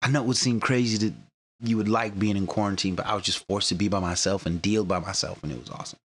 I 0.02 0.08
know 0.08 0.22
it 0.22 0.26
would 0.26 0.36
seem 0.36 0.60
crazy 0.60 1.08
that 1.08 1.14
you 1.60 1.76
would 1.76 1.88
like 1.88 2.18
being 2.18 2.36
in 2.36 2.46
quarantine, 2.46 2.94
but 2.94 3.06
I 3.06 3.14
was 3.14 3.22
just 3.22 3.46
forced 3.46 3.68
to 3.68 3.74
be 3.74 3.88
by 3.88 4.00
myself 4.00 4.46
and 4.46 4.60
deal 4.60 4.84
by 4.84 4.98
myself, 4.98 5.42
and 5.42 5.52
it 5.52 5.60
was 5.60 5.70
awesome. 5.70 5.98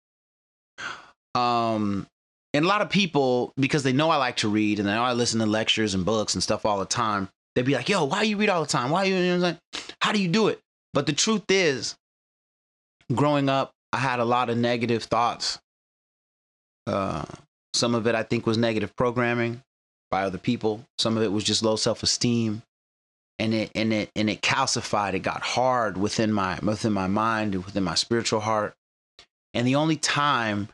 Um, 1.34 2.08
and 2.54 2.66
a 2.66 2.68
lot 2.68 2.82
of 2.82 2.90
people, 2.90 3.54
because 3.58 3.84
they 3.84 3.94
know 3.94 4.10
I 4.10 4.18
like 4.18 4.38
to 4.38 4.50
read 4.50 4.80
and 4.80 4.88
they 4.88 4.94
know 4.94 5.04
I 5.04 5.14
listen 5.14 5.40
to 5.40 5.46
lectures 5.46 5.94
and 5.94 6.06
books 6.06 6.34
and 6.34 6.44
stuff 6.44 6.66
all 6.66 6.80
the 6.80 6.86
time, 6.86 7.30
they'd 7.56 7.66
be 7.66 7.74
like, 7.74 7.90
"Yo, 7.90 8.06
why 8.06 8.24
you 8.24 8.38
read 8.38 8.50
all 8.50 8.62
the 8.62 8.68
time? 8.68 8.92
Why 8.92 9.06
you?" 9.06 9.16
you 9.16 9.38
know 9.38 9.58
How 10.02 10.12
do 10.12 10.22
you 10.22 10.28
do 10.28 10.48
it? 10.48 10.60
But 10.94 11.06
the 11.06 11.14
truth 11.14 11.44
is, 11.50 11.96
growing 13.14 13.50
up, 13.50 13.72
I 13.92 13.98
had 13.98 14.20
a 14.20 14.26
lot 14.26 14.50
of 14.50 14.58
negative 14.58 15.04
thoughts. 15.04 15.60
Uh, 16.88 17.26
some 17.74 17.96
of 17.96 18.08
it 18.08 18.16
I 18.16 18.24
think 18.24 18.46
was 18.46 18.58
negative 18.58 18.96
programming 18.96 19.62
by 20.12 20.24
other 20.24 20.38
people. 20.38 20.86
Some 20.98 21.18
of 21.18 21.24
it 21.24 21.32
was 21.32 21.44
just 21.44 21.64
low 21.64 21.76
self-esteem, 21.76 22.62
and 23.40 23.54
it 23.54 23.72
and 23.76 23.94
it 23.94 24.12
and 24.16 24.30
it 24.30 24.42
calcified. 24.42 25.14
It 25.14 25.20
got 25.20 25.42
hard 25.42 25.98
within 25.98 26.32
my 26.32 26.60
within 26.62 26.94
my 26.94 27.08
mind 27.08 27.56
and 27.56 27.66
within 27.66 27.84
my 27.84 27.96
spiritual 27.96 28.40
heart. 28.40 28.76
And 29.54 29.66
the 29.68 29.76
only 29.76 29.96
time, 29.96 30.70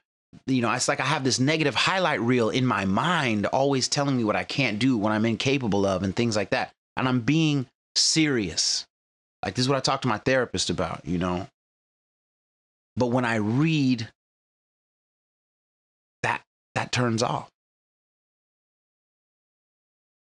you 0.48 0.62
know, 0.62 0.72
it's 0.72 0.88
like 0.88 1.00
I 1.00 1.06
have 1.06 1.24
this 1.24 1.40
negative 1.40 1.76
highlight 1.76 2.22
reel 2.22 2.50
in 2.50 2.66
my 2.66 2.86
mind, 2.86 3.46
always 3.48 3.88
telling 3.88 4.18
me 4.18 4.24
what 4.24 4.36
I 4.36 4.44
can't 4.44 4.80
do, 4.80 4.98
what 4.98 5.12
I'm 5.12 5.26
incapable 5.26 5.86
of, 5.86 6.04
and 6.04 6.16
things 6.16 6.36
like 6.36 6.52
that. 6.52 6.72
And 6.98 7.08
I'm 7.08 7.22
being 7.22 7.68
serious. 7.96 8.86
Like 9.44 9.56
this 9.56 9.64
is 9.64 9.70
what 9.70 9.78
I 9.78 9.82
talk 9.82 10.02
to 10.02 10.08
my 10.08 10.20
therapist 10.20 10.70
about, 10.70 11.06
you 11.06 11.18
know. 11.18 11.48
But 12.96 13.08
when 13.08 13.26
I 13.26 13.36
read, 13.36 14.10
that 16.24 16.42
that 16.76 16.92
turns 16.92 17.24
off. 17.24 17.50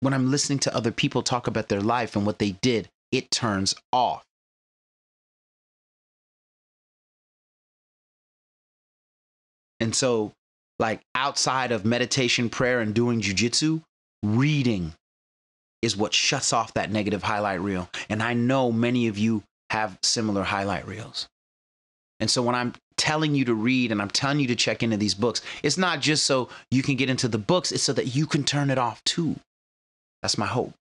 When 0.04 0.12
I'm 0.12 0.30
listening 0.30 0.58
to 0.58 0.76
other 0.76 0.90
people 0.90 1.22
talk 1.22 1.46
about 1.46 1.70
their 1.70 1.80
life 1.80 2.14
and 2.14 2.26
what 2.26 2.38
they 2.38 2.50
did, 2.50 2.90
it 3.10 3.30
turns 3.30 3.74
off. 3.90 4.22
And 9.80 9.94
so, 9.94 10.32
like 10.78 11.00
outside 11.14 11.72
of 11.72 11.86
meditation, 11.86 12.50
prayer, 12.50 12.80
and 12.80 12.94
doing 12.94 13.22
jujitsu, 13.22 13.80
reading 14.22 14.92
is 15.80 15.96
what 15.96 16.12
shuts 16.12 16.52
off 16.52 16.74
that 16.74 16.90
negative 16.90 17.22
highlight 17.22 17.62
reel. 17.62 17.88
And 18.10 18.22
I 18.22 18.34
know 18.34 18.70
many 18.70 19.06
of 19.06 19.16
you 19.16 19.42
have 19.70 19.98
similar 20.02 20.42
highlight 20.42 20.86
reels. 20.86 21.28
And 22.20 22.30
so 22.30 22.42
when 22.42 22.54
I'm 22.54 22.74
telling 22.98 23.34
you 23.34 23.46
to 23.46 23.54
read 23.54 23.90
and 23.90 24.02
I'm 24.02 24.10
telling 24.10 24.40
you 24.40 24.48
to 24.48 24.54
check 24.54 24.82
into 24.82 24.98
these 24.98 25.14
books, 25.14 25.40
it's 25.62 25.78
not 25.78 26.02
just 26.02 26.24
so 26.24 26.50
you 26.70 26.82
can 26.82 26.96
get 26.96 27.08
into 27.08 27.26
the 27.26 27.38
books, 27.38 27.72
it's 27.72 27.82
so 27.82 27.94
that 27.94 28.14
you 28.14 28.26
can 28.26 28.44
turn 28.44 28.68
it 28.68 28.76
off 28.76 29.02
too. 29.04 29.36
That's 30.24 30.38
my 30.38 30.46
hope. 30.46 30.72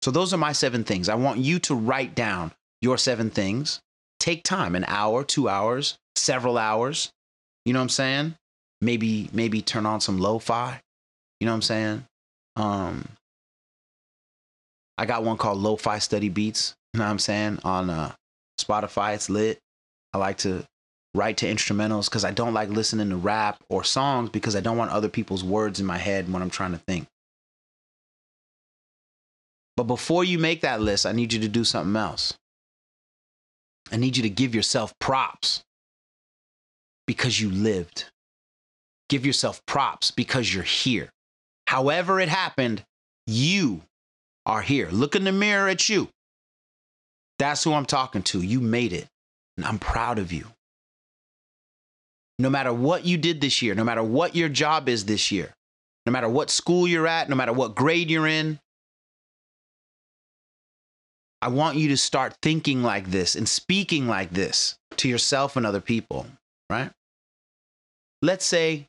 So, 0.00 0.10
those 0.10 0.32
are 0.32 0.38
my 0.38 0.52
seven 0.52 0.84
things. 0.84 1.10
I 1.10 1.16
want 1.16 1.38
you 1.38 1.58
to 1.60 1.74
write 1.74 2.14
down 2.14 2.50
your 2.80 2.96
seven 2.96 3.28
things. 3.28 3.78
Take 4.18 4.42
time 4.42 4.74
an 4.74 4.86
hour, 4.88 5.22
two 5.22 5.50
hours, 5.50 5.98
several 6.16 6.56
hours. 6.56 7.12
You 7.66 7.74
know 7.74 7.80
what 7.80 7.84
I'm 7.84 7.88
saying? 7.90 8.34
Maybe, 8.80 9.28
maybe 9.34 9.60
turn 9.60 9.84
on 9.84 10.00
some 10.00 10.18
lo 10.18 10.38
fi. 10.38 10.80
You 11.40 11.44
know 11.44 11.52
what 11.52 11.56
I'm 11.56 11.62
saying? 11.62 12.06
Um, 12.56 13.06
I 14.96 15.04
got 15.04 15.24
one 15.24 15.36
called 15.36 15.58
Lo-Fi 15.58 15.98
Study 15.98 16.30
Beats. 16.30 16.74
You 16.94 17.00
know 17.00 17.04
what 17.04 17.10
I'm 17.10 17.18
saying? 17.18 17.58
On 17.64 17.90
uh, 17.90 18.12
Spotify, 18.58 19.14
it's 19.14 19.28
lit. 19.28 19.58
I 20.14 20.18
like 20.18 20.38
to 20.38 20.64
write 21.12 21.36
to 21.38 21.46
instrumentals 21.46 22.06
because 22.06 22.24
I 22.24 22.30
don't 22.30 22.54
like 22.54 22.70
listening 22.70 23.10
to 23.10 23.16
rap 23.16 23.62
or 23.68 23.84
songs 23.84 24.30
because 24.30 24.56
I 24.56 24.60
don't 24.60 24.78
want 24.78 24.90
other 24.90 25.10
people's 25.10 25.44
words 25.44 25.80
in 25.80 25.86
my 25.86 25.98
head 25.98 26.32
when 26.32 26.40
I'm 26.40 26.48
trying 26.48 26.72
to 26.72 26.78
think. 26.78 27.08
But 29.76 29.84
before 29.84 30.24
you 30.24 30.38
make 30.38 30.60
that 30.60 30.80
list, 30.80 31.06
I 31.06 31.12
need 31.12 31.32
you 31.32 31.40
to 31.40 31.48
do 31.48 31.64
something 31.64 31.96
else. 31.96 32.34
I 33.92 33.96
need 33.96 34.16
you 34.16 34.22
to 34.22 34.30
give 34.30 34.54
yourself 34.54 34.96
props 34.98 35.62
because 37.06 37.40
you 37.40 37.50
lived. 37.50 38.06
Give 39.08 39.26
yourself 39.26 39.64
props 39.66 40.10
because 40.10 40.52
you're 40.52 40.62
here. 40.62 41.10
However, 41.66 42.20
it 42.20 42.28
happened, 42.28 42.84
you 43.26 43.82
are 44.46 44.62
here. 44.62 44.88
Look 44.90 45.16
in 45.16 45.24
the 45.24 45.32
mirror 45.32 45.68
at 45.68 45.88
you. 45.88 46.08
That's 47.38 47.64
who 47.64 47.72
I'm 47.72 47.86
talking 47.86 48.22
to. 48.24 48.40
You 48.40 48.60
made 48.60 48.92
it. 48.92 49.06
And 49.56 49.66
I'm 49.66 49.78
proud 49.78 50.18
of 50.18 50.32
you. 50.32 50.46
No 52.38 52.50
matter 52.50 52.72
what 52.72 53.04
you 53.04 53.16
did 53.16 53.40
this 53.40 53.62
year, 53.62 53.74
no 53.74 53.84
matter 53.84 54.02
what 54.02 54.34
your 54.34 54.48
job 54.48 54.88
is 54.88 55.04
this 55.04 55.30
year, 55.30 55.52
no 56.06 56.12
matter 56.12 56.28
what 56.28 56.50
school 56.50 56.88
you're 56.88 57.06
at, 57.06 57.28
no 57.28 57.36
matter 57.36 57.52
what 57.52 57.74
grade 57.74 58.10
you're 58.10 58.26
in, 58.26 58.58
I 61.44 61.48
want 61.48 61.76
you 61.76 61.88
to 61.88 61.96
start 61.98 62.38
thinking 62.40 62.82
like 62.82 63.10
this 63.10 63.34
and 63.34 63.46
speaking 63.46 64.08
like 64.08 64.30
this 64.30 64.78
to 64.96 65.10
yourself 65.10 65.56
and 65.58 65.66
other 65.66 65.82
people, 65.82 66.26
right? 66.70 66.90
Let's 68.22 68.46
say 68.46 68.88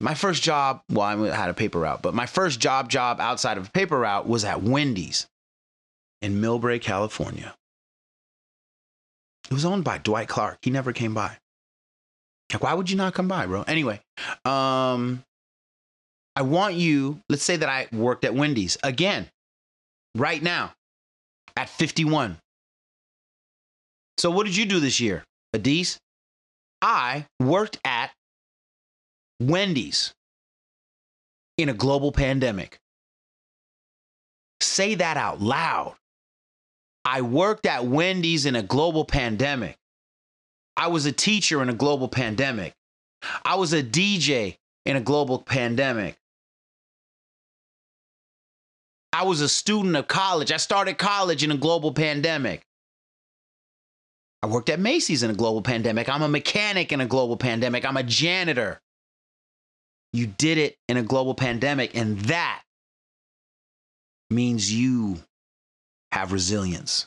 my 0.00 0.14
first 0.14 0.42
job, 0.42 0.82
well, 0.90 1.06
I 1.06 1.32
had 1.32 1.50
a 1.50 1.54
paper 1.54 1.78
route, 1.78 2.02
but 2.02 2.12
my 2.12 2.26
first 2.26 2.58
job 2.58 2.88
job 2.88 3.20
outside 3.20 3.56
of 3.56 3.68
a 3.68 3.70
paper 3.70 4.00
route 4.00 4.26
was 4.26 4.44
at 4.44 4.64
Wendy's 4.64 5.28
in 6.20 6.40
Millbrae, 6.40 6.80
California. 6.80 7.54
It 9.48 9.54
was 9.54 9.64
owned 9.64 9.84
by 9.84 9.98
Dwight 9.98 10.26
Clark. 10.26 10.58
He 10.62 10.72
never 10.72 10.92
came 10.92 11.14
by. 11.14 11.38
Like, 12.52 12.64
why 12.64 12.74
would 12.74 12.90
you 12.90 12.96
not 12.96 13.14
come 13.14 13.28
by, 13.28 13.46
bro? 13.46 13.62
Anyway, 13.62 14.00
um, 14.44 15.22
I 16.34 16.42
want 16.42 16.74
you, 16.74 17.20
let's 17.28 17.44
say 17.44 17.54
that 17.54 17.68
I 17.68 17.86
worked 17.92 18.24
at 18.24 18.34
Wendy's 18.34 18.76
again, 18.82 19.28
right 20.16 20.42
now, 20.42 20.74
at 21.56 21.68
51. 21.68 22.38
So 24.18 24.30
what 24.30 24.46
did 24.46 24.56
you 24.56 24.66
do 24.66 24.80
this 24.80 25.00
year, 25.00 25.24
Adis? 25.54 25.98
I 26.82 27.26
worked 27.40 27.78
at 27.84 28.10
Wendy's 29.40 30.12
in 31.58 31.68
a 31.68 31.74
global 31.74 32.12
pandemic. 32.12 32.78
Say 34.60 34.94
that 34.96 35.16
out 35.16 35.40
loud. 35.40 35.96
I 37.04 37.20
worked 37.20 37.66
at 37.66 37.84
Wendy's 37.84 38.46
in 38.46 38.56
a 38.56 38.62
global 38.62 39.04
pandemic. 39.04 39.76
I 40.76 40.88
was 40.88 41.06
a 41.06 41.12
teacher 41.12 41.62
in 41.62 41.68
a 41.68 41.74
global 41.74 42.08
pandemic. 42.08 42.72
I 43.44 43.56
was 43.56 43.72
a 43.72 43.82
DJ 43.82 44.56
in 44.84 44.96
a 44.96 45.00
global 45.00 45.38
pandemic. 45.38 46.16
I 49.14 49.22
was 49.22 49.40
a 49.40 49.48
student 49.48 49.94
of 49.94 50.08
college. 50.08 50.50
I 50.50 50.56
started 50.56 50.98
college 50.98 51.44
in 51.44 51.52
a 51.52 51.56
global 51.56 51.92
pandemic. 51.92 52.62
I 54.42 54.48
worked 54.48 54.68
at 54.70 54.80
Macy's 54.80 55.22
in 55.22 55.30
a 55.30 55.34
global 55.34 55.62
pandemic. 55.62 56.08
I'm 56.08 56.22
a 56.22 56.28
mechanic 56.28 56.90
in 56.90 57.00
a 57.00 57.06
global 57.06 57.36
pandemic. 57.36 57.84
I'm 57.84 57.96
a 57.96 58.02
janitor. 58.02 58.80
You 60.12 60.26
did 60.26 60.58
it 60.58 60.76
in 60.88 60.96
a 60.96 61.02
global 61.04 61.34
pandemic, 61.34 61.94
and 61.94 62.18
that 62.22 62.62
means 64.30 64.74
you 64.74 65.18
have 66.10 66.32
resilience. 66.32 67.06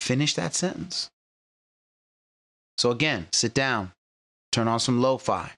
Finish 0.00 0.36
that 0.36 0.54
sentence. 0.54 1.10
So, 2.78 2.90
again, 2.90 3.26
sit 3.30 3.52
down, 3.52 3.92
turn 4.52 4.68
on 4.68 4.80
some 4.80 5.02
lo 5.02 5.18
fi. 5.18 5.52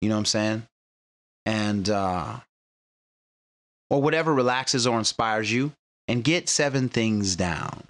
You 0.00 0.08
know 0.08 0.14
what 0.14 0.20
I'm 0.20 0.24
saying? 0.24 0.62
And, 1.44 1.90
uh, 1.90 2.38
or 3.94 4.02
whatever 4.02 4.34
relaxes 4.34 4.88
or 4.88 4.98
inspires 4.98 5.52
you, 5.52 5.72
and 6.08 6.24
get 6.24 6.48
seven 6.48 6.88
things 6.88 7.36
down. 7.36 7.84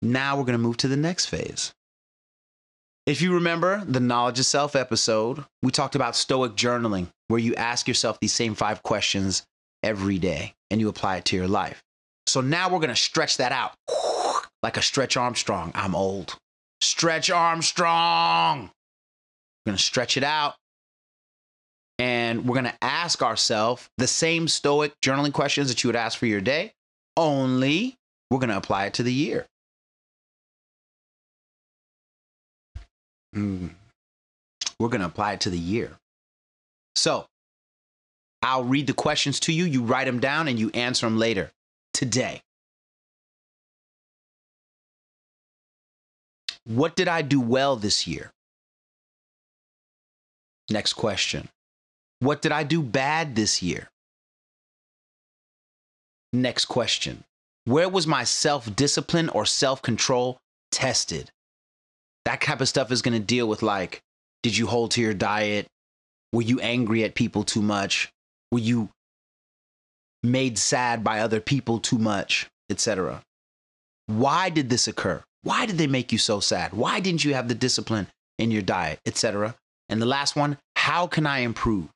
Now 0.00 0.36
we're 0.36 0.44
going 0.44 0.52
to 0.52 0.58
move 0.58 0.76
to 0.78 0.88
the 0.88 0.96
next 0.96 1.26
phase. 1.26 1.72
If 3.06 3.20
you 3.20 3.34
remember 3.34 3.84
the 3.84 3.98
Knowledge 3.98 4.38
of 4.38 4.46
Self 4.46 4.76
episode, 4.76 5.44
we 5.64 5.72
talked 5.72 5.96
about 5.96 6.14
Stoic 6.14 6.54
journaling, 6.54 7.08
where 7.26 7.40
you 7.40 7.56
ask 7.56 7.88
yourself 7.88 8.20
these 8.20 8.32
same 8.32 8.54
five 8.54 8.84
questions 8.84 9.42
every 9.82 10.18
day 10.18 10.54
and 10.70 10.80
you 10.80 10.88
apply 10.88 11.16
it 11.16 11.24
to 11.24 11.36
your 11.36 11.48
life. 11.48 11.82
So 12.28 12.40
now 12.40 12.68
we're 12.68 12.78
going 12.78 12.90
to 12.90 12.96
stretch 12.96 13.38
that 13.38 13.50
out 13.50 13.74
like 14.62 14.76
a 14.76 14.82
Stretch 14.82 15.16
Armstrong. 15.16 15.72
I'm 15.74 15.96
old. 15.96 16.38
Stretch 16.80 17.30
Armstrong. 17.30 18.70
We're 19.64 19.72
going 19.72 19.76
to 19.76 19.82
stretch 19.82 20.16
it 20.16 20.24
out. 20.24 20.54
And 21.98 22.46
we're 22.46 22.54
going 22.54 22.66
to 22.66 22.84
ask 22.84 23.22
ourselves 23.22 23.88
the 23.96 24.06
same 24.06 24.48
Stoic 24.48 24.92
journaling 25.00 25.32
questions 25.32 25.68
that 25.68 25.82
you 25.82 25.88
would 25.88 25.96
ask 25.96 26.18
for 26.18 26.26
your 26.26 26.42
day, 26.42 26.72
only 27.16 27.96
we're 28.30 28.38
going 28.38 28.50
to 28.50 28.56
apply 28.56 28.86
it 28.86 28.94
to 28.94 29.02
the 29.02 29.12
year. 29.12 29.46
Mm. 33.34 33.70
We're 34.78 34.88
going 34.88 35.00
to 35.00 35.06
apply 35.06 35.34
it 35.34 35.40
to 35.40 35.50
the 35.50 35.58
year. 35.58 35.92
So 36.94 37.26
I'll 38.42 38.64
read 38.64 38.86
the 38.86 38.92
questions 38.92 39.40
to 39.40 39.52
you. 39.52 39.64
You 39.64 39.82
write 39.82 40.04
them 40.04 40.20
down 40.20 40.48
and 40.48 40.58
you 40.58 40.70
answer 40.74 41.06
them 41.06 41.18
later 41.18 41.50
today. 41.94 42.42
What 46.64 46.96
did 46.96 47.08
I 47.08 47.22
do 47.22 47.40
well 47.40 47.76
this 47.76 48.06
year? 48.06 48.32
Next 50.68 50.94
question. 50.94 51.48
What 52.26 52.42
did 52.42 52.50
I 52.50 52.64
do 52.64 52.82
bad 52.82 53.36
this 53.36 53.62
year? 53.62 53.88
Next 56.32 56.64
question. 56.64 57.22
Where 57.66 57.88
was 57.88 58.08
my 58.08 58.24
self 58.24 58.74
discipline 58.74 59.28
or 59.28 59.46
self 59.46 59.80
control 59.80 60.36
tested? 60.72 61.30
That 62.24 62.40
type 62.40 62.60
of 62.60 62.68
stuff 62.68 62.90
is 62.90 63.00
going 63.00 63.16
to 63.16 63.24
deal 63.24 63.48
with 63.48 63.62
like, 63.62 64.00
did 64.42 64.56
you 64.56 64.66
hold 64.66 64.90
to 64.92 65.00
your 65.00 65.14
diet? 65.14 65.68
Were 66.32 66.42
you 66.42 66.58
angry 66.58 67.04
at 67.04 67.14
people 67.14 67.44
too 67.44 67.62
much? 67.62 68.10
Were 68.50 68.58
you 68.58 68.88
made 70.24 70.58
sad 70.58 71.04
by 71.04 71.20
other 71.20 71.38
people 71.38 71.78
too 71.78 71.98
much, 71.98 72.48
etc.? 72.68 73.22
Why 74.06 74.50
did 74.50 74.68
this 74.68 74.88
occur? 74.88 75.22
Why 75.44 75.64
did 75.64 75.78
they 75.78 75.86
make 75.86 76.10
you 76.10 76.18
so 76.18 76.40
sad? 76.40 76.72
Why 76.72 76.98
didn't 76.98 77.24
you 77.24 77.34
have 77.34 77.46
the 77.46 77.54
discipline 77.54 78.08
in 78.36 78.50
your 78.50 78.62
diet, 78.62 78.98
etc.? 79.06 79.54
And 79.88 80.02
the 80.02 80.06
last 80.06 80.34
one, 80.34 80.58
how 80.74 81.06
can 81.06 81.24
I 81.24 81.38
improve? 81.38 81.88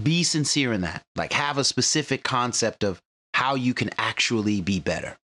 Be 0.00 0.22
sincere 0.22 0.72
in 0.72 0.80
that. 0.82 1.02
Like 1.16 1.32
have 1.32 1.58
a 1.58 1.64
specific 1.64 2.22
concept 2.22 2.82
of 2.84 3.00
how 3.34 3.54
you 3.54 3.74
can 3.74 3.90
actually 3.98 4.60
be 4.60 4.80
better. 4.80 5.16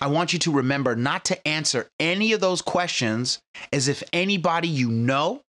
I 0.00 0.08
want 0.08 0.32
you 0.32 0.38
to 0.40 0.52
remember 0.52 0.96
not 0.96 1.24
to 1.26 1.48
answer 1.48 1.88
any 2.00 2.32
of 2.32 2.40
those 2.40 2.62
questions 2.62 3.38
as 3.72 3.88
if 3.88 4.02
anybody 4.12 4.68
you 4.68 4.90
know 4.90 5.42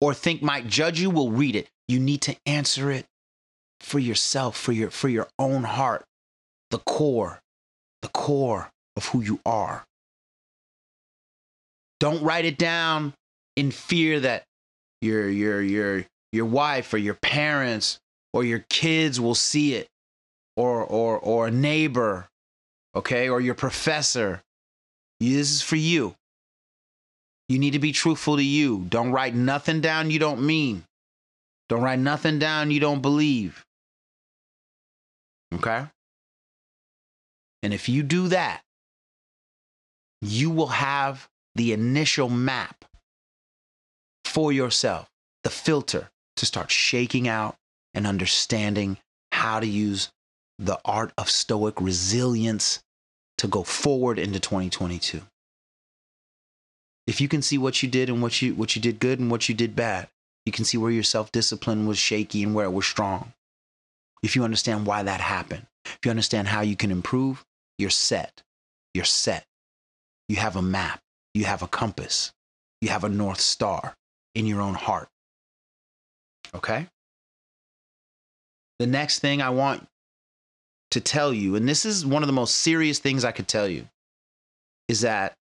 or 0.00 0.12
think 0.14 0.42
might 0.42 0.66
judge 0.66 1.00
you 1.00 1.10
will 1.10 1.30
read 1.30 1.54
it. 1.54 1.68
You 1.86 2.00
need 2.00 2.20
to 2.22 2.36
answer 2.46 2.90
it 2.90 3.06
for 3.80 3.98
yourself, 3.98 4.56
for 4.56 4.72
your 4.72 4.90
for 4.90 5.08
your 5.08 5.28
own 5.38 5.64
heart, 5.64 6.04
the 6.70 6.78
core, 6.78 7.40
the 8.02 8.08
core 8.08 8.70
of 8.96 9.06
who 9.06 9.20
you 9.20 9.40
are. 9.46 9.84
Don't 11.98 12.22
write 12.22 12.44
it 12.44 12.58
down 12.58 13.14
in 13.56 13.70
fear 13.70 14.20
that 14.20 14.44
your 15.00 15.28
your 15.28 15.62
your 15.62 16.04
your 16.32 16.46
wife 16.46 16.92
or 16.92 16.98
your 16.98 17.14
parents 17.14 17.98
or 18.32 18.44
your 18.44 18.64
kids 18.68 19.20
will 19.20 19.34
see 19.34 19.74
it 19.74 19.88
or 20.56 20.82
or 20.82 21.18
or 21.18 21.48
a 21.48 21.50
neighbor 21.50 22.30
okay, 22.94 23.28
or 23.28 23.40
your 23.40 23.54
professor. 23.54 24.42
This 25.18 25.50
is 25.50 25.62
for 25.62 25.76
you. 25.76 26.14
You 27.48 27.58
need 27.58 27.72
to 27.72 27.78
be 27.78 27.92
truthful 27.92 28.36
to 28.36 28.44
you. 28.44 28.86
Don't 28.88 29.12
write 29.12 29.34
nothing 29.34 29.80
down 29.80 30.10
you 30.10 30.18
don't 30.18 30.42
mean. 30.42 30.84
Don't 31.68 31.82
write 31.82 31.98
nothing 31.98 32.38
down 32.38 32.70
you 32.70 32.80
don't 32.80 33.02
believe. 33.02 33.64
Okay? 35.54 35.84
And 37.62 37.74
if 37.74 37.88
you 37.88 38.02
do 38.02 38.28
that, 38.28 38.62
you 40.22 40.50
will 40.50 40.68
have 40.68 41.28
the 41.54 41.72
initial 41.72 42.28
map 42.28 42.84
for 44.30 44.52
yourself, 44.52 45.10
the 45.42 45.50
filter 45.50 46.08
to 46.36 46.46
start 46.46 46.70
shaking 46.70 47.26
out 47.26 47.56
and 47.94 48.06
understanding 48.06 48.96
how 49.32 49.58
to 49.58 49.66
use 49.66 50.10
the 50.58 50.78
art 50.84 51.12
of 51.18 51.28
stoic 51.28 51.80
resilience 51.80 52.80
to 53.38 53.48
go 53.48 53.64
forward 53.64 54.18
into 54.18 54.38
2022. 54.38 55.22
If 57.06 57.20
you 57.20 57.26
can 57.26 57.42
see 57.42 57.58
what 57.58 57.82
you 57.82 57.88
did 57.88 58.08
and 58.08 58.22
what 58.22 58.40
you 58.40 58.54
what 58.54 58.76
you 58.76 58.82
did 58.82 59.00
good 59.00 59.18
and 59.18 59.30
what 59.30 59.48
you 59.48 59.54
did 59.54 59.74
bad, 59.74 60.08
you 60.46 60.52
can 60.52 60.64
see 60.64 60.78
where 60.78 60.92
your 60.92 61.02
self-discipline 61.02 61.86
was 61.86 61.98
shaky 61.98 62.44
and 62.44 62.54
where 62.54 62.66
it 62.66 62.72
was 62.72 62.86
strong. 62.86 63.32
If 64.22 64.36
you 64.36 64.44
understand 64.44 64.86
why 64.86 65.02
that 65.02 65.20
happened, 65.20 65.66
if 65.84 65.98
you 66.04 66.10
understand 66.10 66.48
how 66.48 66.60
you 66.60 66.76
can 66.76 66.92
improve, 66.92 67.44
you're 67.78 67.90
set. 67.90 68.42
You're 68.94 69.04
set. 69.04 69.44
You 70.28 70.36
have 70.36 70.54
a 70.54 70.62
map, 70.62 71.00
you 71.34 71.46
have 71.46 71.62
a 71.62 71.68
compass, 71.68 72.32
you 72.80 72.90
have 72.90 73.02
a 73.02 73.08
north 73.08 73.40
star 73.40 73.96
in 74.34 74.46
your 74.46 74.60
own 74.60 74.74
heart. 74.74 75.08
Okay? 76.54 76.86
The 78.78 78.86
next 78.86 79.18
thing 79.18 79.42
I 79.42 79.50
want 79.50 79.86
to 80.92 81.00
tell 81.00 81.32
you, 81.32 81.56
and 81.56 81.68
this 81.68 81.84
is 81.84 82.04
one 82.04 82.22
of 82.22 82.26
the 82.26 82.32
most 82.32 82.56
serious 82.56 82.98
things 82.98 83.24
I 83.24 83.32
could 83.32 83.48
tell 83.48 83.68
you, 83.68 83.88
is 84.88 85.02
that 85.02 85.34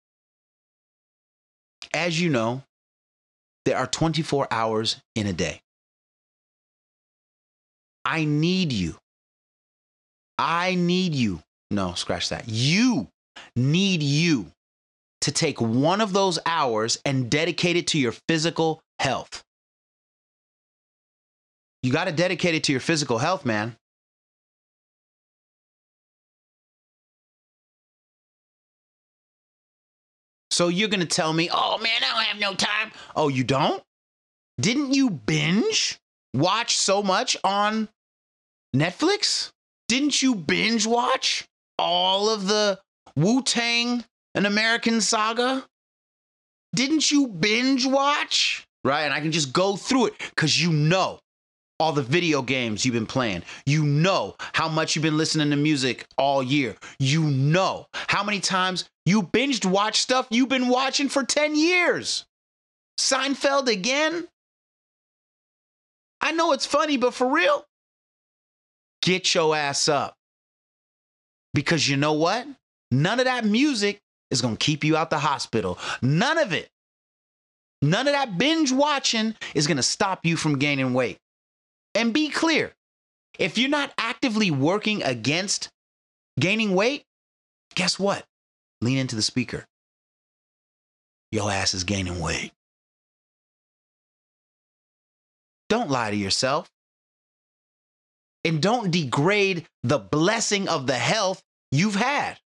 as 1.93 2.19
you 2.19 2.29
know, 2.29 2.63
there 3.65 3.77
are 3.77 3.87
24 3.87 4.47
hours 4.51 4.97
in 5.15 5.27
a 5.27 5.33
day. 5.33 5.61
I 8.05 8.23
need 8.23 8.71
you. 8.71 8.95
I 10.37 10.75
need 10.75 11.13
you. 11.13 11.41
No, 11.71 11.93
scratch 11.93 12.29
that. 12.29 12.47
You 12.47 13.07
need 13.55 14.01
you 14.01 14.51
to 15.27 15.33
take 15.33 15.59
one 15.59 15.99
of 15.99 16.13
those 16.13 16.39
hours 16.45 16.97
and 17.03 17.29
dedicate 17.29 17.75
it 17.75 17.87
to 17.87 17.99
your 17.99 18.13
physical 18.29 18.81
health. 18.97 19.43
You 21.83 21.91
got 21.91 22.05
to 22.05 22.13
dedicate 22.13 22.55
it 22.55 22.63
to 22.63 22.71
your 22.71 22.79
physical 22.79 23.17
health, 23.17 23.45
man. 23.45 23.75
So 30.49 30.69
you're 30.69 30.87
going 30.87 31.01
to 31.01 31.05
tell 31.05 31.33
me, 31.33 31.49
oh 31.51 31.77
man, 31.77 32.01
I 32.01 32.13
don't 32.13 32.23
have 32.23 32.39
no 32.39 32.53
time. 32.53 32.93
Oh, 33.13 33.27
you 33.27 33.43
don't? 33.43 33.83
Didn't 34.61 34.93
you 34.93 35.09
binge 35.09 35.99
watch 36.33 36.77
so 36.77 37.03
much 37.03 37.35
on 37.43 37.89
Netflix? 38.73 39.51
Didn't 39.89 40.21
you 40.21 40.35
binge 40.35 40.87
watch 40.87 41.45
all 41.77 42.29
of 42.29 42.47
the 42.47 42.79
Wu 43.17 43.41
Tang 43.41 44.05
An 44.37 44.45
American 44.45 45.01
Saga? 45.01 45.65
Didn't 46.75 47.09
you 47.09 47.27
binge 47.27 47.87
watch? 47.87 48.67
Right? 48.83 49.01
And 49.01 49.13
I 49.13 49.19
can 49.19 49.31
just 49.31 49.51
go 49.51 49.75
through 49.75 50.07
it 50.07 50.13
because 50.29 50.61
you 50.61 50.71
know 50.71 51.19
all 51.79 51.91
the 51.91 52.03
video 52.03 52.43
games 52.43 52.85
you've 52.85 52.93
been 52.93 53.07
playing. 53.07 53.41
You 53.65 53.83
know 53.83 54.35
how 54.53 54.69
much 54.69 54.95
you've 54.95 55.01
been 55.01 55.17
listening 55.17 55.49
to 55.49 55.55
music 55.55 56.05
all 56.19 56.43
year. 56.43 56.75
You 56.99 57.23
know 57.23 57.87
how 57.93 58.23
many 58.23 58.39
times 58.39 58.87
you 59.07 59.23
binged 59.23 59.65
watch 59.65 60.01
stuff 60.01 60.27
you've 60.29 60.49
been 60.49 60.67
watching 60.67 61.09
for 61.09 61.23
10 61.23 61.55
years. 61.55 62.23
Seinfeld 62.99 63.67
again? 63.67 64.27
I 66.21 66.31
know 66.31 66.51
it's 66.51 66.67
funny, 66.67 66.97
but 66.97 67.15
for 67.15 67.27
real, 67.27 67.65
get 69.01 69.33
your 69.33 69.55
ass 69.55 69.89
up. 69.89 70.13
Because 71.55 71.89
you 71.89 71.97
know 71.97 72.13
what? 72.13 72.45
None 72.91 73.19
of 73.19 73.25
that 73.25 73.43
music 73.43 73.99
is 74.31 74.41
going 74.41 74.57
to 74.57 74.65
keep 74.65 74.83
you 74.83 74.97
out 74.97 75.09
the 75.09 75.19
hospital. 75.19 75.77
None 76.01 76.37
of 76.37 76.53
it. 76.53 76.69
None 77.81 78.07
of 78.07 78.13
that 78.13 78.37
binge 78.37 78.71
watching 78.71 79.35
is 79.53 79.67
going 79.67 79.77
to 79.77 79.83
stop 79.83 80.25
you 80.25 80.35
from 80.35 80.57
gaining 80.57 80.93
weight. 80.93 81.19
And 81.93 82.13
be 82.13 82.29
clear 82.29 82.73
if 83.37 83.57
you're 83.57 83.69
not 83.69 83.93
actively 83.97 84.51
working 84.51 85.03
against 85.03 85.69
gaining 86.39 86.73
weight, 86.73 87.03
guess 87.75 87.99
what? 87.99 88.25
Lean 88.81 88.97
into 88.97 89.15
the 89.15 89.21
speaker. 89.21 89.65
Your 91.31 91.51
ass 91.51 91.73
is 91.73 91.83
gaining 91.83 92.19
weight. 92.19 92.51
Don't 95.69 95.89
lie 95.89 96.11
to 96.11 96.15
yourself. 96.15 96.69
And 98.43 98.61
don't 98.61 98.91
degrade 98.91 99.65
the 99.83 99.99
blessing 99.99 100.69
of 100.69 100.87
the 100.87 100.95
health 100.95 101.43
you've 101.71 101.95
had. 101.95 102.39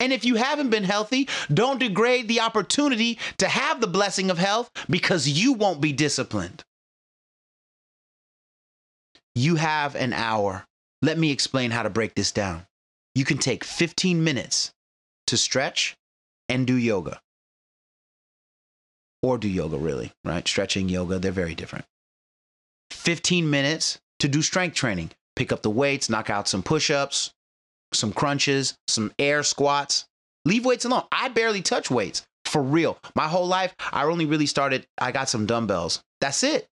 And 0.00 0.12
if 0.14 0.24
you 0.24 0.36
haven't 0.36 0.70
been 0.70 0.84
healthy, 0.84 1.28
don't 1.52 1.78
degrade 1.78 2.26
the 2.26 2.40
opportunity 2.40 3.18
to 3.36 3.46
have 3.46 3.80
the 3.80 3.86
blessing 3.86 4.30
of 4.30 4.38
health 4.38 4.70
because 4.88 5.28
you 5.28 5.52
won't 5.52 5.82
be 5.82 5.92
disciplined. 5.92 6.64
You 9.34 9.56
have 9.56 9.94
an 9.94 10.14
hour. 10.14 10.64
Let 11.02 11.18
me 11.18 11.30
explain 11.30 11.70
how 11.70 11.82
to 11.82 11.90
break 11.90 12.14
this 12.14 12.32
down. 12.32 12.66
You 13.14 13.24
can 13.24 13.38
take 13.38 13.62
15 13.62 14.24
minutes 14.24 14.72
to 15.26 15.36
stretch 15.36 15.96
and 16.48 16.66
do 16.66 16.74
yoga. 16.74 17.20
Or 19.22 19.36
do 19.36 19.48
yoga, 19.48 19.76
really, 19.76 20.12
right? 20.24 20.46
Stretching, 20.48 20.88
yoga, 20.88 21.18
they're 21.18 21.30
very 21.30 21.54
different. 21.54 21.84
15 22.90 23.48
minutes 23.48 24.00
to 24.18 24.28
do 24.28 24.40
strength 24.40 24.74
training. 24.74 25.10
Pick 25.36 25.52
up 25.52 25.62
the 25.62 25.70
weights, 25.70 26.08
knock 26.08 26.30
out 26.30 26.48
some 26.48 26.62
push 26.62 26.90
ups, 26.90 27.32
some 27.92 28.12
crunches, 28.12 28.74
some 28.88 29.12
air 29.18 29.42
squats. 29.42 30.04
Leave 30.44 30.64
weights 30.64 30.84
alone. 30.84 31.04
I 31.12 31.28
barely 31.28 31.62
touch 31.62 31.90
weights 31.90 32.26
for 32.44 32.62
real. 32.62 32.98
My 33.14 33.28
whole 33.28 33.46
life, 33.46 33.74
I 33.92 34.04
only 34.04 34.26
really 34.26 34.46
started, 34.46 34.86
I 34.98 35.12
got 35.12 35.28
some 35.28 35.46
dumbbells. 35.46 36.02
That's 36.20 36.42
it. 36.42 36.66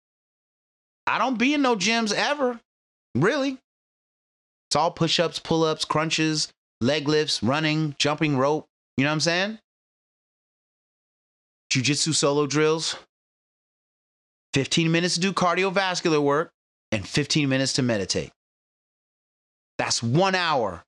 I 1.07 1.19
don't 1.19 1.39
be 1.39 1.55
in 1.55 1.63
no 1.63 1.77
gyms 1.77 2.13
ever. 2.13 2.61
Really. 3.15 3.59
It's 4.69 4.77
all 4.77 4.91
push 4.91 5.19
ups, 5.19 5.39
pull 5.39 5.65
ups, 5.65 5.85
crunches, 5.85 6.49
leg 6.81 7.09
lifts, 7.09 7.43
running, 7.43 7.95
jumping 7.99 8.37
rope. 8.37 8.67
You 8.97 9.05
know 9.05 9.11
what 9.11 9.15
I'm 9.15 9.21
saying? 9.21 9.59
Jiu 11.71 11.83
jitsu 11.83 12.13
solo 12.13 12.47
drills. 12.47 12.97
15 14.55 14.91
minutes 14.91 15.15
to 15.15 15.21
do 15.21 15.33
cardiovascular 15.33 16.23
work 16.23 16.51
and 16.91 17.07
15 17.07 17.49
minutes 17.49 17.75
to 17.75 17.83
meditate. 17.83 18.33
That's 19.79 20.03
one 20.03 20.35
hour. 20.35 20.83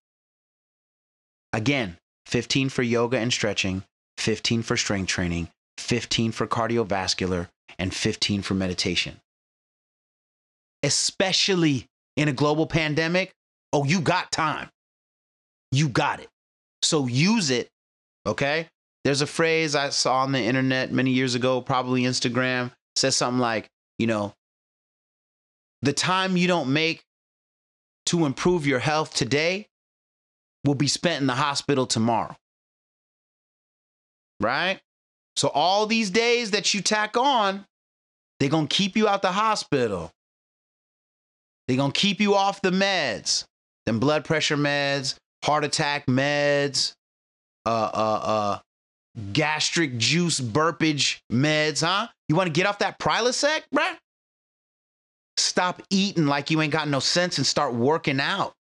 Again, 1.52 1.96
15 2.26 2.68
for 2.68 2.82
yoga 2.82 3.18
and 3.18 3.32
stretching, 3.32 3.84
15 4.18 4.62
for 4.62 4.76
strength 4.76 5.08
training, 5.08 5.48
15 5.78 6.32
for 6.32 6.46
cardiovascular, 6.46 7.48
and 7.78 7.94
15 7.94 8.42
for 8.42 8.54
meditation. 8.54 9.20
Especially 10.82 11.86
in 12.16 12.28
a 12.28 12.32
global 12.32 12.66
pandemic, 12.66 13.32
oh, 13.72 13.84
you 13.84 14.00
got 14.00 14.30
time. 14.30 14.68
You 15.72 15.88
got 15.88 16.20
it. 16.20 16.28
So 16.82 17.06
use 17.06 17.50
it. 17.50 17.68
Okay. 18.26 18.68
There's 19.04 19.22
a 19.22 19.26
phrase 19.26 19.74
I 19.74 19.90
saw 19.90 20.22
on 20.22 20.32
the 20.32 20.40
internet 20.40 20.92
many 20.92 21.10
years 21.10 21.34
ago, 21.34 21.60
probably 21.60 22.02
Instagram, 22.02 22.70
says 22.96 23.16
something 23.16 23.40
like, 23.40 23.68
you 23.98 24.06
know, 24.06 24.34
the 25.82 25.92
time 25.92 26.36
you 26.36 26.46
don't 26.46 26.72
make 26.72 27.02
to 28.06 28.26
improve 28.26 28.66
your 28.66 28.78
health 28.78 29.14
today 29.14 29.66
will 30.64 30.74
be 30.74 30.88
spent 30.88 31.20
in 31.20 31.26
the 31.26 31.34
hospital 31.34 31.86
tomorrow. 31.86 32.36
Right? 34.40 34.80
So 35.36 35.48
all 35.48 35.86
these 35.86 36.10
days 36.10 36.50
that 36.52 36.74
you 36.74 36.80
tack 36.80 37.16
on, 37.16 37.64
they're 38.38 38.48
going 38.48 38.68
to 38.68 38.74
keep 38.74 38.96
you 38.96 39.06
out 39.08 39.22
the 39.22 39.32
hospital. 39.32 40.10
They're 41.66 41.76
going 41.76 41.92
to 41.92 42.00
keep 42.00 42.20
you 42.20 42.34
off 42.34 42.62
the 42.62 42.70
meds, 42.70 43.44
them 43.86 44.00
blood 44.00 44.24
pressure 44.24 44.56
meds, 44.56 45.14
heart 45.44 45.64
attack 45.64 46.06
meds, 46.06 46.94
uh, 47.66 47.90
uh, 47.92 48.20
uh, 48.22 48.58
gastric 49.32 49.96
juice 49.98 50.40
burpage 50.40 51.20
meds, 51.32 51.84
huh? 51.84 52.08
You 52.28 52.36
want 52.36 52.48
to 52.48 52.52
get 52.52 52.66
off 52.66 52.78
that 52.78 52.98
Prilosec, 52.98 53.62
bruh? 53.74 53.96
Stop 55.36 55.82
eating 55.90 56.26
like 56.26 56.50
you 56.50 56.60
ain't 56.60 56.72
got 56.72 56.88
no 56.88 57.00
sense 57.00 57.38
and 57.38 57.46
start 57.46 57.74
working 57.74 58.20
out. 58.20 58.52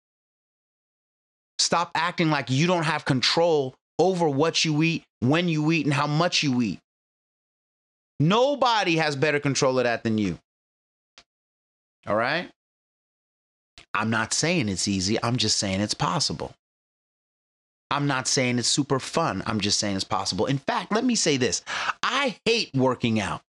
Stop 1.60 1.90
acting 1.94 2.30
like 2.30 2.50
you 2.50 2.66
don't 2.66 2.84
have 2.84 3.04
control 3.04 3.74
over 3.98 4.28
what 4.28 4.64
you 4.64 4.82
eat, 4.82 5.04
when 5.20 5.48
you 5.48 5.70
eat, 5.72 5.84
and 5.84 5.94
how 5.94 6.06
much 6.06 6.42
you 6.42 6.62
eat. 6.62 6.80
Nobody 8.18 8.96
has 8.96 9.14
better 9.14 9.40
control 9.40 9.78
of 9.78 9.84
that 9.84 10.02
than 10.02 10.18
you. 10.18 10.38
All 12.06 12.16
right? 12.16 12.50
I'm 13.92 14.10
not 14.10 14.32
saying 14.32 14.68
it's 14.68 14.88
easy. 14.88 15.22
I'm 15.22 15.36
just 15.36 15.58
saying 15.58 15.80
it's 15.80 15.94
possible. 15.94 16.52
I'm 17.90 18.06
not 18.06 18.28
saying 18.28 18.58
it's 18.58 18.68
super 18.68 19.00
fun. 19.00 19.42
I'm 19.46 19.60
just 19.60 19.78
saying 19.78 19.96
it's 19.96 20.04
possible. 20.04 20.46
In 20.46 20.58
fact, 20.58 20.92
let 20.92 21.04
me 21.04 21.14
say 21.14 21.36
this 21.36 21.62
I 22.02 22.36
hate 22.44 22.70
working 22.74 23.20
out. 23.20 23.42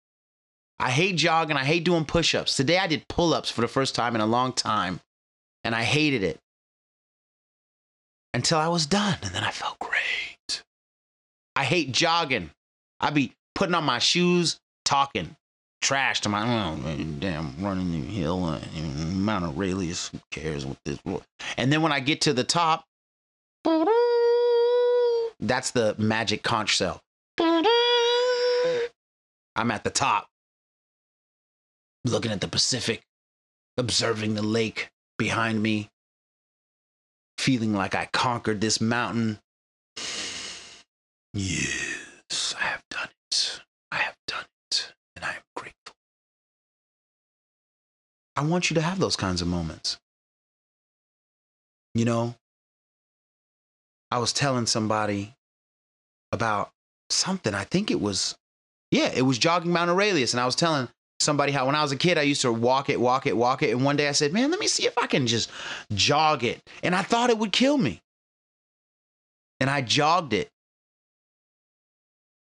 I 0.79 0.89
hate 0.89 1.15
jogging. 1.15 1.57
I 1.57 1.63
hate 1.63 1.83
doing 1.83 2.05
push 2.05 2.33
ups. 2.33 2.55
Today 2.55 2.79
I 2.79 2.87
did 2.87 3.07
pull 3.07 3.33
ups 3.33 3.51
for 3.51 3.61
the 3.61 3.67
first 3.67 3.93
time 3.93 4.15
in 4.15 4.21
a 4.21 4.25
long 4.25 4.51
time, 4.51 4.99
and 5.63 5.75
I 5.75 5.83
hated 5.83 6.23
it. 6.23 6.39
Until 8.33 8.57
I 8.57 8.67
was 8.67 8.85
done. 8.85 9.17
And 9.23 9.33
then 9.33 9.43
I 9.43 9.51
felt 9.51 9.79
great. 9.79 10.63
I 11.55 11.63
hate 11.63 11.91
jogging. 11.91 12.51
I 12.99 13.09
be 13.09 13.33
putting 13.55 13.75
on 13.75 13.83
my 13.83 13.99
shoes, 13.99 14.59
talking 14.85 15.35
trash 15.81 16.21
to 16.21 16.29
my 16.29 16.43
oh, 16.43 16.77
damn 17.19 17.55
running 17.59 17.91
the 17.91 18.07
hill 18.07 18.45
uh, 18.45 18.59
Mount 19.07 19.43
Aurelius. 19.43 20.09
Who 20.09 20.19
cares 20.31 20.65
what 20.65 20.77
this? 20.85 20.99
And 21.57 21.73
then 21.73 21.81
when 21.81 21.91
I 21.91 21.99
get 21.99 22.21
to 22.21 22.33
the 22.33 22.43
top, 22.43 22.85
that's 25.39 25.71
the 25.71 25.95
magic 25.97 26.43
conch 26.43 26.75
shell. 26.75 27.01
I'm 29.55 29.71
at 29.71 29.83
the 29.83 29.89
top, 29.89 30.27
looking 32.05 32.31
at 32.31 32.41
the 32.41 32.47
Pacific, 32.47 33.01
observing 33.77 34.35
the 34.35 34.41
lake 34.41 34.89
behind 35.17 35.61
me, 35.61 35.89
feeling 37.41 37.73
like 37.73 37.95
I 37.95 38.07
conquered 38.13 38.61
this 38.61 38.79
mountain. 38.79 39.39
Yes, 41.33 42.53
I 42.59 42.65
have 42.65 42.83
done 42.91 43.09
it. 43.31 43.61
I 43.91 43.95
have 43.95 44.15
done 44.27 44.45
it, 44.69 44.93
and 45.15 45.25
I 45.25 45.29
am 45.29 45.41
grateful. 45.55 45.95
I 48.35 48.43
want 48.43 48.69
you 48.69 48.75
to 48.75 48.81
have 48.81 48.99
those 48.99 49.15
kinds 49.15 49.41
of 49.41 49.47
moments. 49.47 49.97
You 51.95 52.05
know, 52.05 52.35
I 54.11 54.19
was 54.19 54.33
telling 54.33 54.67
somebody 54.67 55.33
about 56.31 56.69
something. 57.09 57.55
I 57.55 57.63
think 57.63 57.89
it 57.89 57.99
was, 57.99 58.35
yeah, 58.91 59.11
it 59.13 59.23
was 59.23 59.39
jogging 59.39 59.71
Mount 59.71 59.89
Aurelius. 59.89 60.33
And 60.33 60.39
I 60.39 60.45
was 60.45 60.55
telling 60.55 60.89
somebody 61.21 61.51
how 61.51 61.65
when 61.65 61.75
I 61.75 61.81
was 61.81 61.91
a 61.91 61.97
kid, 61.97 62.17
I 62.17 62.23
used 62.23 62.41
to 62.41 62.51
walk 62.51 62.89
it, 62.89 62.99
walk 62.99 63.25
it, 63.27 63.37
walk 63.37 63.63
it. 63.63 63.71
And 63.71 63.85
one 63.85 63.95
day 63.95 64.07
I 64.07 64.11
said, 64.11 64.33
man, 64.33 64.51
let 64.51 64.59
me 64.59 64.67
see 64.67 64.85
if 64.85 64.97
I 64.97 65.07
can 65.07 65.27
just 65.27 65.49
jog 65.93 66.43
it. 66.43 66.61
And 66.83 66.95
I 66.95 67.01
thought 67.01 67.29
it 67.29 67.37
would 67.37 67.51
kill 67.51 67.77
me. 67.77 68.01
And 69.59 69.69
I 69.69 69.81
jogged 69.81 70.33
it. 70.33 70.49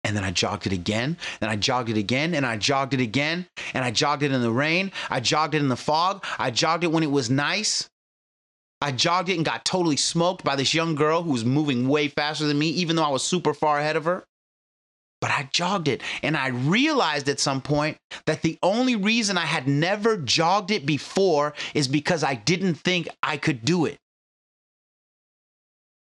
And 0.05 0.17
then 0.17 0.25
I 0.25 0.31
jogged 0.31 0.67
it 0.67 0.73
again, 0.73 1.19
and 1.41 1.51
I 1.51 1.57
jogged 1.57 1.91
it 1.91 1.99
again, 1.99 2.33
and 2.33 2.47
I 2.47 2.57
jogged 2.57 2.95
it 2.95 3.01
again, 3.01 3.47
and 3.75 3.85
I 3.85 3.91
jogged 3.91 4.23
it 4.23 4.33
in 4.33 4.41
the 4.41 4.51
rain. 4.51 4.93
I 5.11 5.21
jogged 5.21 5.55
it 5.55 5.61
in 5.61 5.69
the 5.69 5.77
fog. 5.77 6.25
I 6.39 6.51
jogged 6.51 6.85
it 6.85 6.93
when 6.93 7.03
it 7.03 7.11
was 7.11 7.29
nice. 7.29 7.91
I 8.81 8.93
jogged 8.93 9.29
it 9.29 9.37
and 9.37 9.45
got 9.45 9.65
totally 9.65 9.97
smoked 9.97 10.45
by 10.45 10.55
this 10.55 10.73
young 10.73 10.95
girl 10.95 11.23
who 11.23 11.33
was 11.33 11.45
moving 11.45 11.89
way 11.89 12.09
faster 12.09 12.47
than 12.47 12.59
me, 12.59 12.69
even 12.69 12.97
though 12.97 13.03
I 13.03 13.11
was 13.11 13.25
super 13.25 13.53
far 13.53 13.81
ahead 13.81 13.97
of 13.97 14.05
her. 14.05 14.25
But 15.21 15.31
I 15.31 15.49
jogged 15.53 15.89
it, 15.89 16.03
and 16.23 16.37
I 16.37 16.49
realized 16.49 17.29
at 17.29 17.41
some 17.41 17.61
point 17.61 17.99
that 18.27 18.43
the 18.43 18.57
only 18.63 18.95
reason 18.95 19.37
I 19.37 19.47
had 19.47 19.67
never 19.67 20.17
jogged 20.17 20.71
it 20.71 20.87
before 20.87 21.55
is 21.75 21.89
because 21.89 22.23
I 22.23 22.35
didn't 22.35 22.75
think 22.75 23.09
I 23.23 23.37
could 23.37 23.65
do 23.65 23.85
it. 23.87 23.99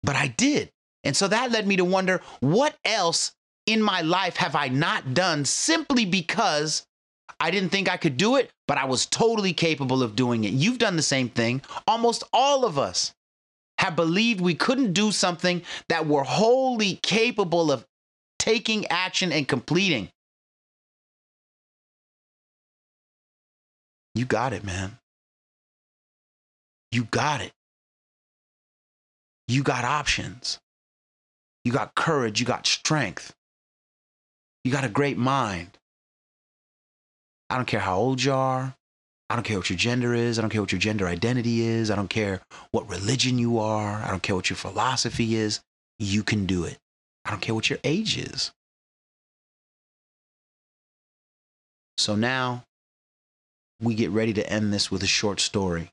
But 0.03 0.15
I 0.15 0.27
did. 0.27 0.69
And 1.03 1.17
so 1.17 1.27
that 1.27 1.51
led 1.51 1.67
me 1.67 1.77
to 1.77 1.85
wonder 1.85 2.21
what 2.41 2.75
else 2.85 3.31
in 3.65 3.81
my 3.81 4.01
life 4.01 4.37
have 4.37 4.55
I 4.55 4.67
not 4.67 5.13
done 5.13 5.45
simply 5.45 6.05
because 6.05 6.85
I 7.39 7.49
didn't 7.49 7.69
think 7.69 7.89
I 7.89 7.97
could 7.97 8.17
do 8.17 8.35
it, 8.35 8.51
but 8.67 8.77
I 8.77 8.85
was 8.85 9.07
totally 9.07 9.53
capable 9.53 10.03
of 10.03 10.15
doing 10.15 10.43
it. 10.43 10.53
You've 10.53 10.77
done 10.77 10.95
the 10.95 11.01
same 11.01 11.29
thing. 11.29 11.61
Almost 11.87 12.23
all 12.33 12.65
of 12.65 12.77
us 12.77 13.13
have 13.79 13.95
believed 13.95 14.41
we 14.41 14.53
couldn't 14.53 14.93
do 14.93 15.11
something 15.11 15.63
that 15.89 16.05
we're 16.05 16.23
wholly 16.23 16.99
capable 17.01 17.71
of 17.71 17.85
taking 18.41 18.87
action 18.87 19.31
and 19.31 19.47
completing. 19.47 20.09
You 24.15 24.25
got 24.25 24.51
it, 24.51 24.63
man. 24.63 24.97
You 26.91 27.03
got 27.03 27.41
it. 27.41 27.51
You 29.47 29.61
got 29.61 29.85
options. 29.85 30.57
You 31.63 31.71
got 31.71 31.93
courage. 31.93 32.39
You 32.39 32.47
got 32.47 32.65
strength. 32.65 33.31
You 34.63 34.71
got 34.71 34.85
a 34.85 34.89
great 34.89 35.19
mind. 35.19 35.77
I 37.51 37.57
don't 37.57 37.67
care 37.67 37.79
how 37.79 37.97
old 37.97 38.23
you 38.23 38.33
are. 38.33 38.75
I 39.29 39.35
don't 39.35 39.43
care 39.43 39.57
what 39.57 39.69
your 39.69 39.77
gender 39.77 40.15
is. 40.15 40.39
I 40.39 40.41
don't 40.41 40.49
care 40.49 40.61
what 40.61 40.71
your 40.71 40.81
gender 40.81 41.07
identity 41.07 41.61
is. 41.61 41.91
I 41.91 41.95
don't 41.95 42.09
care 42.09 42.41
what 42.71 42.89
religion 42.89 43.37
you 43.37 43.59
are. 43.59 44.01
I 44.01 44.09
don't 44.09 44.23
care 44.23 44.35
what 44.35 44.49
your 44.49 44.57
philosophy 44.57 45.35
is. 45.35 45.61
You 45.99 46.23
can 46.23 46.47
do 46.47 46.63
it. 46.63 46.79
I 47.25 47.31
don't 47.31 47.41
care 47.41 47.55
what 47.55 47.69
your 47.69 47.79
age 47.83 48.17
is. 48.17 48.51
So 51.97 52.15
now 52.15 52.63
we 53.79 53.93
get 53.93 54.11
ready 54.11 54.33
to 54.33 54.49
end 54.51 54.73
this 54.73 54.89
with 54.89 55.03
a 55.03 55.07
short 55.07 55.39
story. 55.39 55.91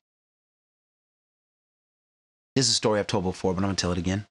This 2.57 2.67
is 2.67 2.73
a 2.73 2.75
story 2.75 2.99
I've 2.99 3.07
told 3.07 3.25
before, 3.25 3.53
but 3.53 3.59
I'm 3.59 3.67
going 3.67 3.77
to 3.77 3.81
tell 3.81 3.93
it 3.93 3.99
again. 3.99 4.27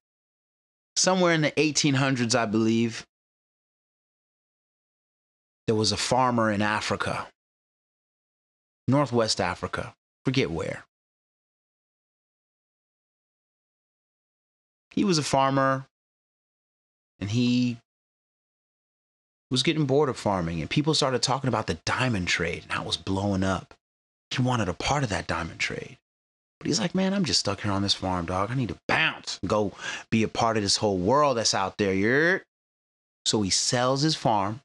Somewhere 0.96 1.34
in 1.34 1.42
the 1.42 1.52
1800s, 1.52 2.36
I 2.36 2.46
believe, 2.46 3.06
there 5.68 5.76
was 5.76 5.92
a 5.92 5.98
farmer 5.98 6.52
in 6.52 6.62
Africa, 6.62 7.28
Northwest 8.88 9.40
Africa, 9.40 9.94
forget 10.26 10.50
where. 10.50 10.84
He 14.92 15.04
was 15.04 15.20
a 15.20 15.24
farmer 15.24 15.86
and 17.20 17.30
he 17.32 17.78
was 19.50 19.64
getting 19.64 19.86
bored 19.86 20.10
of 20.10 20.18
farming, 20.18 20.60
and 20.60 20.70
people 20.70 20.94
started 20.94 21.22
talking 21.22 21.48
about 21.48 21.68
the 21.68 21.80
diamond 21.86 22.28
trade 22.28 22.64
and 22.64 22.72
how 22.72 22.84
it 22.84 22.88
was 22.88 22.98
blowing 22.98 23.44
up. 23.44 23.74
He 24.32 24.42
wanted 24.42 24.68
a 24.68 24.74
part 24.74 25.04
of 25.04 25.10
that 25.10 25.28
diamond 25.28 25.60
trade. 25.60 25.98
But 26.60 26.68
he's 26.68 26.80
like, 26.80 26.96
man, 26.96 27.14
I'm 27.14 27.24
just 27.24 27.40
stuck 27.40 27.62
here 27.62 27.72
on 27.72 27.82
this 27.82 27.94
farm, 27.94 28.26
dog. 28.26 28.52
I 28.52 28.56
need 28.56 28.70
to 28.70 28.78
bounce, 28.88 29.40
go 29.46 29.74
be 30.10 30.24
a 30.24 30.28
part 30.28 30.58
of 30.58 30.64
this 30.64 30.78
whole 30.78 30.98
world 30.98 31.38
that's 31.38 31.54
out 31.54 31.78
there. 31.78 31.94
You're... 31.94 32.42
So 33.26 33.42
he 33.42 33.50
sells 33.50 34.02
his 34.02 34.16
farm 34.16 34.62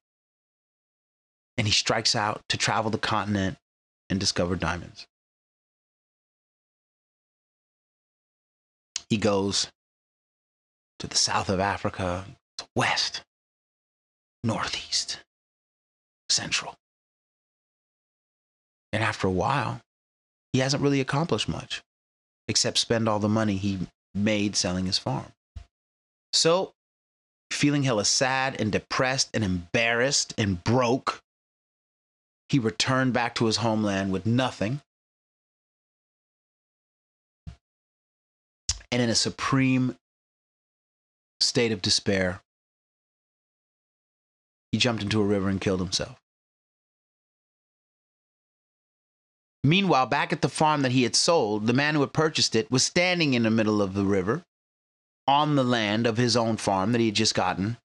and 1.58 1.66
he 1.66 1.72
strikes 1.72 2.16
out 2.16 2.40
to 2.48 2.56
travel 2.56 2.90
the 2.90 2.98
continent 2.98 3.58
and 4.08 4.18
discover 4.18 4.56
diamonds. 4.56 5.06
He 9.10 9.16
goes 9.16 9.68
to 11.00 11.06
the 11.06 11.16
south 11.16 11.50
of 11.50 11.60
Africa, 11.60 12.24
west, 12.76 13.22
northeast, 14.44 15.20
central. 16.28 16.74
And 18.92 19.02
after 19.02 19.26
a 19.26 19.32
while, 19.32 19.80
he 20.52 20.58
hasn't 20.58 20.82
really 20.82 21.00
accomplished 21.00 21.48
much 21.48 21.82
except 22.48 22.78
spend 22.78 23.08
all 23.08 23.18
the 23.18 23.28
money 23.28 23.56
he 23.56 23.78
made 24.14 24.56
selling 24.56 24.86
his 24.86 24.98
farm. 24.98 25.32
So, 26.32 26.72
feeling 27.50 27.82
hella 27.82 28.04
sad 28.04 28.60
and 28.60 28.72
depressed 28.72 29.30
and 29.32 29.44
embarrassed 29.44 30.34
and 30.36 30.62
broke, 30.62 31.20
he 32.48 32.58
returned 32.58 33.12
back 33.12 33.34
to 33.36 33.46
his 33.46 33.58
homeland 33.58 34.12
with 34.12 34.26
nothing. 34.26 34.80
And 38.90 39.00
in 39.00 39.08
a 39.08 39.14
supreme 39.14 39.96
state 41.40 41.72
of 41.72 41.80
despair, 41.80 42.42
he 44.72 44.78
jumped 44.78 45.02
into 45.02 45.20
a 45.20 45.24
river 45.24 45.48
and 45.48 45.60
killed 45.60 45.80
himself. 45.80 46.18
Meanwhile, 49.62 50.06
back 50.06 50.32
at 50.32 50.42
the 50.42 50.48
farm 50.48 50.82
that 50.82 50.92
he 50.92 51.04
had 51.04 51.14
sold, 51.14 51.68
the 51.68 51.72
man 51.72 51.94
who 51.94 52.00
had 52.00 52.12
purchased 52.12 52.56
it 52.56 52.70
was 52.70 52.82
standing 52.82 53.34
in 53.34 53.44
the 53.44 53.50
middle 53.50 53.80
of 53.80 53.94
the 53.94 54.04
river 54.04 54.42
on 55.28 55.54
the 55.54 55.62
land 55.62 56.04
of 56.06 56.16
his 56.16 56.36
own 56.36 56.56
farm 56.56 56.90
that 56.90 57.00
he 57.00 57.06
had 57.06 57.14
just 57.14 57.34
gotten, 57.34 57.76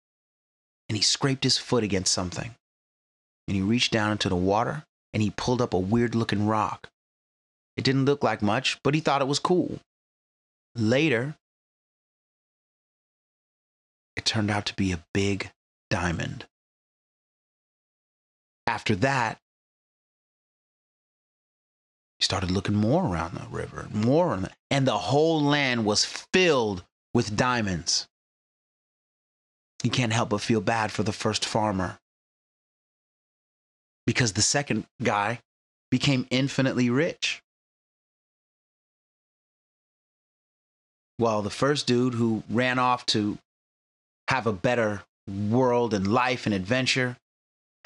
and 0.90 0.96
he 0.96 1.04
scraped 1.04 1.44
his 1.44 1.60
foot 1.60 1.84
against 1.84 2.12
something 2.12 2.56
and 3.48 3.56
he 3.56 3.62
reached 3.62 3.92
down 3.92 4.12
into 4.12 4.30
the 4.30 4.36
water 4.36 4.84
and 5.14 5.24
he 5.24 5.32
pulled 5.32 5.62
up 5.62 5.74
a 5.74 5.80
weird 5.80 6.16
looking 6.16 6.46
rock. 6.46 6.90
It 7.78 7.84
didn't 7.84 8.06
look 8.06 8.24
like 8.24 8.42
much, 8.42 8.78
but 8.84 8.94
he 8.94 9.00
thought 9.00 9.22
it 9.22 9.28
was 9.28 9.40
cool. 9.40 9.80
Later, 10.76 11.36
it 14.16 14.26
turned 14.26 14.52
out 14.52 14.66
to 14.66 14.76
be 14.76 14.92
a 14.92 15.04
big 15.14 15.52
diamond. 15.90 16.46
After 18.68 18.96
that, 18.98 19.40
he 22.20 22.26
started 22.26 22.52
looking 22.52 22.76
more 22.76 23.06
around 23.06 23.36
the 23.36 23.48
river, 23.50 23.88
more, 23.94 24.36
the, 24.36 24.52
and 24.70 24.86
the 24.86 24.98
whole 24.98 25.42
land 25.42 25.86
was 25.86 26.04
filled 26.04 26.84
with 27.14 27.38
diamonds. 27.38 28.08
You 29.84 29.90
can't 29.90 30.12
help 30.12 30.30
but 30.30 30.42
feel 30.42 30.60
bad 30.60 30.92
for 30.92 31.04
the 31.04 31.14
first 31.14 31.46
farmer 31.46 32.00
because 34.06 34.34
the 34.34 34.42
second 34.42 34.86
guy 35.02 35.40
became 35.90 36.28
infinitely 36.30 36.90
rich. 36.90 37.42
While 41.18 41.42
the 41.42 41.50
first 41.50 41.88
dude 41.88 42.16
who 42.16 42.44
ran 42.50 42.80
off 42.80 43.06
to 43.08 43.38
have 44.28 44.46
a 44.46 44.54
better 44.54 45.04
world 45.28 45.94
and 45.94 46.12
life 46.12 46.46
and 46.46 46.54
adventure 46.54 47.18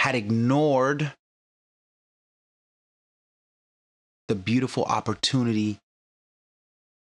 had 0.01 0.15
ignored 0.15 1.13
the 4.27 4.33
beautiful 4.33 4.83
opportunity 4.85 5.77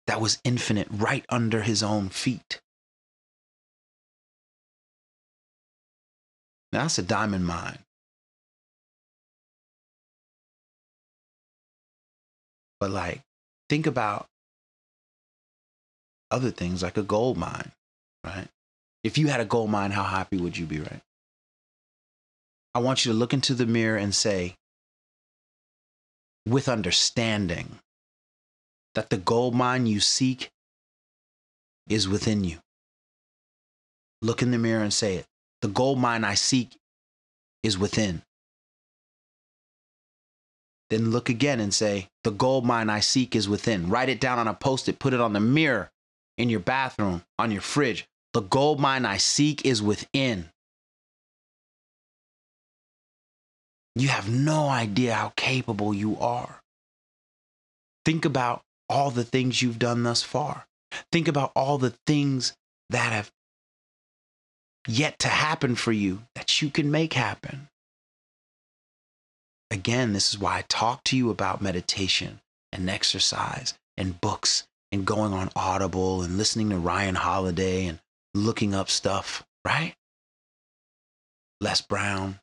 that 0.06 0.22
was 0.22 0.40
infinite 0.46 0.88
right 0.90 1.26
under 1.28 1.64
his 1.64 1.84
own 1.84 2.08
feet. 2.08 2.62
Now, 6.72 6.84
that's 6.84 6.98
a 6.98 7.04
diamond 7.04 7.46
mine. 7.46 7.80
But, 12.80 12.92
like, 12.92 13.20
think 13.68 13.86
about 13.86 14.28
other 16.32 16.52
things 16.52 16.82
like 16.82 16.96
a 16.96 17.04
gold 17.04 17.36
mine, 17.36 17.74
right? 18.24 18.48
If 19.04 19.18
you 19.18 19.28
had 19.28 19.42
a 19.42 19.46
gold 19.46 19.70
mine, 19.70 19.92
how 19.92 20.04
happy 20.04 20.38
would 20.38 20.58
you 20.58 20.66
be, 20.66 20.80
right? 20.80 21.02
I 22.78 22.80
want 22.80 23.06
you 23.06 23.12
to 23.12 23.18
look 23.18 23.34
into 23.34 23.56
the 23.56 23.66
mirror 23.66 23.98
and 23.98 24.14
say, 24.14 24.56
with 26.48 26.70
understanding, 26.70 27.80
that 28.94 29.10
the 29.10 29.18
gold 29.18 29.56
mine 29.56 29.88
you 29.88 30.00
seek 30.00 30.52
is 31.90 32.08
within 32.08 32.44
you. 32.44 32.60
Look 34.22 34.44
in 34.44 34.52
the 34.52 34.60
mirror 34.60 34.84
and 34.84 34.94
say 34.94 35.16
it. 35.16 35.26
The 35.64 35.70
gold 35.70 35.98
mine 35.98 36.24
I 36.24 36.36
seek 36.36 36.78
is 37.64 37.80
within. 37.80 38.22
Then 40.92 41.10
look 41.10 41.30
again 41.30 41.60
and 41.60 41.74
say, 41.74 42.10
The 42.26 42.32
gold 42.32 42.64
mine 42.64 42.92
I 42.92 43.00
seek 43.00 43.36
is 43.36 43.50
within. 43.50 43.90
Write 43.90 44.10
it 44.10 44.22
down 44.22 44.38
on 44.38 44.48
a 44.48 44.54
post 44.54 44.88
it, 44.88 45.00
put 45.00 45.16
it 45.16 45.20
on 45.20 45.34
the 45.34 45.40
mirror 45.40 45.90
in 46.38 46.48
your 46.48 46.60
bathroom, 46.60 47.24
on 47.40 47.50
your 47.50 47.62
fridge. 47.62 48.08
The 48.34 48.42
gold 48.42 48.80
mine 48.80 49.04
I 49.04 49.18
seek 49.18 49.66
is 49.66 49.82
within. 49.82 50.52
You 54.00 54.10
have 54.10 54.30
no 54.30 54.70
idea 54.70 55.14
how 55.16 55.34
capable 55.36 55.94
you 55.94 56.18
are. 56.20 56.62
Think 58.06 58.26
about 58.26 58.64
all 58.88 59.12
the 59.12 59.24
things 59.24 59.62
you've 59.62 59.80
done 59.80 60.04
thus 60.04 60.22
far. 60.24 60.68
Think 61.12 61.28
about 61.28 61.52
all 61.56 61.78
the 61.78 61.94
things 62.06 62.56
that 62.90 63.12
have 63.12 63.32
yet 64.88 65.20
to 65.20 65.28
happen 65.28 65.76
for 65.76 65.92
you 65.92 66.24
that 66.36 66.62
you 66.62 66.70
can 66.70 66.92
make 66.92 67.14
happen. 67.14 67.70
Again, 69.70 70.14
this 70.14 70.30
is 70.30 70.40
why 70.40 70.60
I 70.60 70.66
talk 70.70 71.04
to 71.06 71.18
you 71.18 71.30
about 71.30 71.62
meditation 71.62 72.40
and 72.72 72.90
exercise 72.90 73.74
and 73.98 74.22
books 74.22 74.68
and 74.92 75.06
going 75.06 75.34
on 75.34 75.50
Audible 75.56 76.22
and 76.22 76.38
listening 76.38 76.70
to 76.70 76.78
Ryan 76.78 77.16
Holiday 77.16 77.86
and 77.88 78.00
looking 78.34 78.74
up 78.74 78.90
stuff, 78.90 79.46
right? 79.66 79.96
Les 81.60 81.82
Brown. 81.82 82.40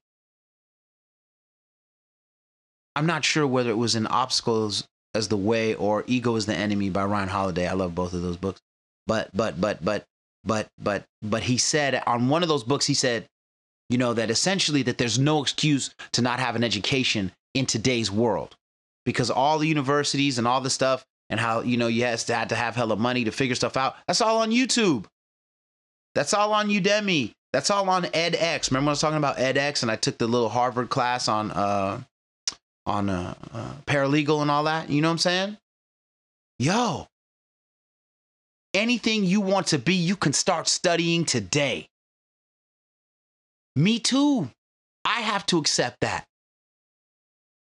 I'm 2.96 3.06
not 3.06 3.24
sure 3.24 3.46
whether 3.46 3.70
it 3.70 3.78
was 3.78 3.94
in 3.94 4.06
Obstacle 4.06 4.70
Is 5.14 5.28
the 5.28 5.36
Way 5.36 5.74
or 5.74 6.04
Ego 6.06 6.36
is 6.36 6.46
the 6.46 6.54
Enemy 6.54 6.90
by 6.90 7.04
Ryan 7.04 7.28
Holiday. 7.28 7.66
I 7.66 7.72
love 7.72 7.94
both 7.94 8.14
of 8.14 8.22
those 8.22 8.36
books. 8.36 8.60
But, 9.06 9.30
but, 9.34 9.60
but, 9.60 9.84
but, 9.84 10.04
but, 10.44 10.68
but, 10.78 11.04
but 11.22 11.42
he 11.42 11.58
said 11.58 12.02
on 12.06 12.28
one 12.28 12.42
of 12.42 12.48
those 12.48 12.64
books, 12.64 12.86
he 12.86 12.94
said, 12.94 13.26
you 13.90 13.98
know, 13.98 14.14
that 14.14 14.30
essentially 14.30 14.82
that 14.82 14.98
there's 14.98 15.18
no 15.18 15.42
excuse 15.42 15.94
to 16.12 16.22
not 16.22 16.40
have 16.40 16.56
an 16.56 16.64
education 16.64 17.32
in 17.54 17.66
today's 17.66 18.10
world 18.10 18.56
because 19.04 19.30
all 19.30 19.58
the 19.58 19.68
universities 19.68 20.38
and 20.38 20.46
all 20.46 20.60
the 20.60 20.70
stuff 20.70 21.04
and 21.30 21.38
how, 21.38 21.60
you 21.60 21.76
know, 21.76 21.86
you 21.86 22.04
has 22.04 22.24
to, 22.24 22.46
to 22.48 22.54
have 22.54 22.76
hella 22.76 22.96
money 22.96 23.24
to 23.24 23.30
figure 23.30 23.54
stuff 23.54 23.76
out. 23.76 23.96
That's 24.06 24.20
all 24.20 24.38
on 24.38 24.50
YouTube. 24.50 25.04
That's 26.14 26.32
all 26.32 26.52
on 26.52 26.68
Udemy. 26.68 27.32
That's 27.52 27.70
all 27.70 27.88
on 27.88 28.02
edX. 28.04 28.70
Remember 28.70 28.88
I 28.88 28.92
was 28.92 29.00
talking 29.00 29.16
about 29.16 29.36
edX 29.36 29.82
and 29.82 29.90
I 29.90 29.96
took 29.96 30.18
the 30.18 30.26
little 30.26 30.48
Harvard 30.48 30.90
class 30.90 31.28
on 31.28 31.52
uh 31.52 32.02
on 32.86 33.08
uh, 33.08 33.34
uh 33.52 33.74
paralegal 33.86 34.42
and 34.42 34.50
all 34.50 34.64
that? 34.64 34.90
You 34.90 35.00
know 35.02 35.08
what 35.08 35.12
I'm 35.12 35.18
saying? 35.18 35.58
Yo, 36.58 37.06
anything 38.72 39.24
you 39.24 39.40
want 39.40 39.68
to 39.68 39.78
be, 39.78 39.94
you 39.94 40.16
can 40.16 40.32
start 40.32 40.68
studying 40.68 41.24
today. 41.24 41.88
Me 43.76 43.98
too. 43.98 44.50
I 45.04 45.20
have 45.20 45.44
to 45.46 45.58
accept 45.58 46.00
that. 46.00 46.26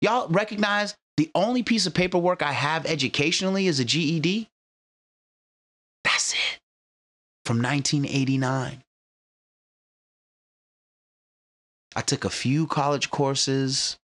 Y'all 0.01 0.27
recognize 0.29 0.95
the 1.17 1.29
only 1.35 1.61
piece 1.61 1.85
of 1.85 1.93
paperwork 1.93 2.41
I 2.41 2.51
have 2.51 2.85
educationally 2.85 3.67
is 3.67 3.79
a 3.79 3.85
GED? 3.85 4.47
That's 6.03 6.33
it. 6.33 6.59
From 7.45 7.57
1989. 7.61 8.81
I 11.95 12.01
took 12.01 12.25
a 12.25 12.29
few 12.29 12.67
college 12.67 13.11
courses, 13.11 13.97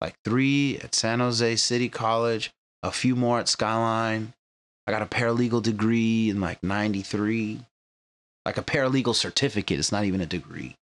like 0.00 0.14
three 0.24 0.78
at 0.78 0.94
San 0.94 1.20
Jose 1.20 1.56
City 1.56 1.88
College, 1.88 2.50
a 2.82 2.90
few 2.90 3.14
more 3.14 3.38
at 3.38 3.48
Skyline. 3.48 4.32
I 4.86 4.92
got 4.92 5.02
a 5.02 5.06
paralegal 5.06 5.62
degree 5.62 6.30
in 6.30 6.40
like 6.40 6.62
93, 6.62 7.60
like 8.44 8.56
a 8.56 8.62
paralegal 8.62 9.14
certificate. 9.14 9.78
It's 9.78 9.92
not 9.92 10.04
even 10.04 10.20
a 10.20 10.26
degree. 10.26 10.76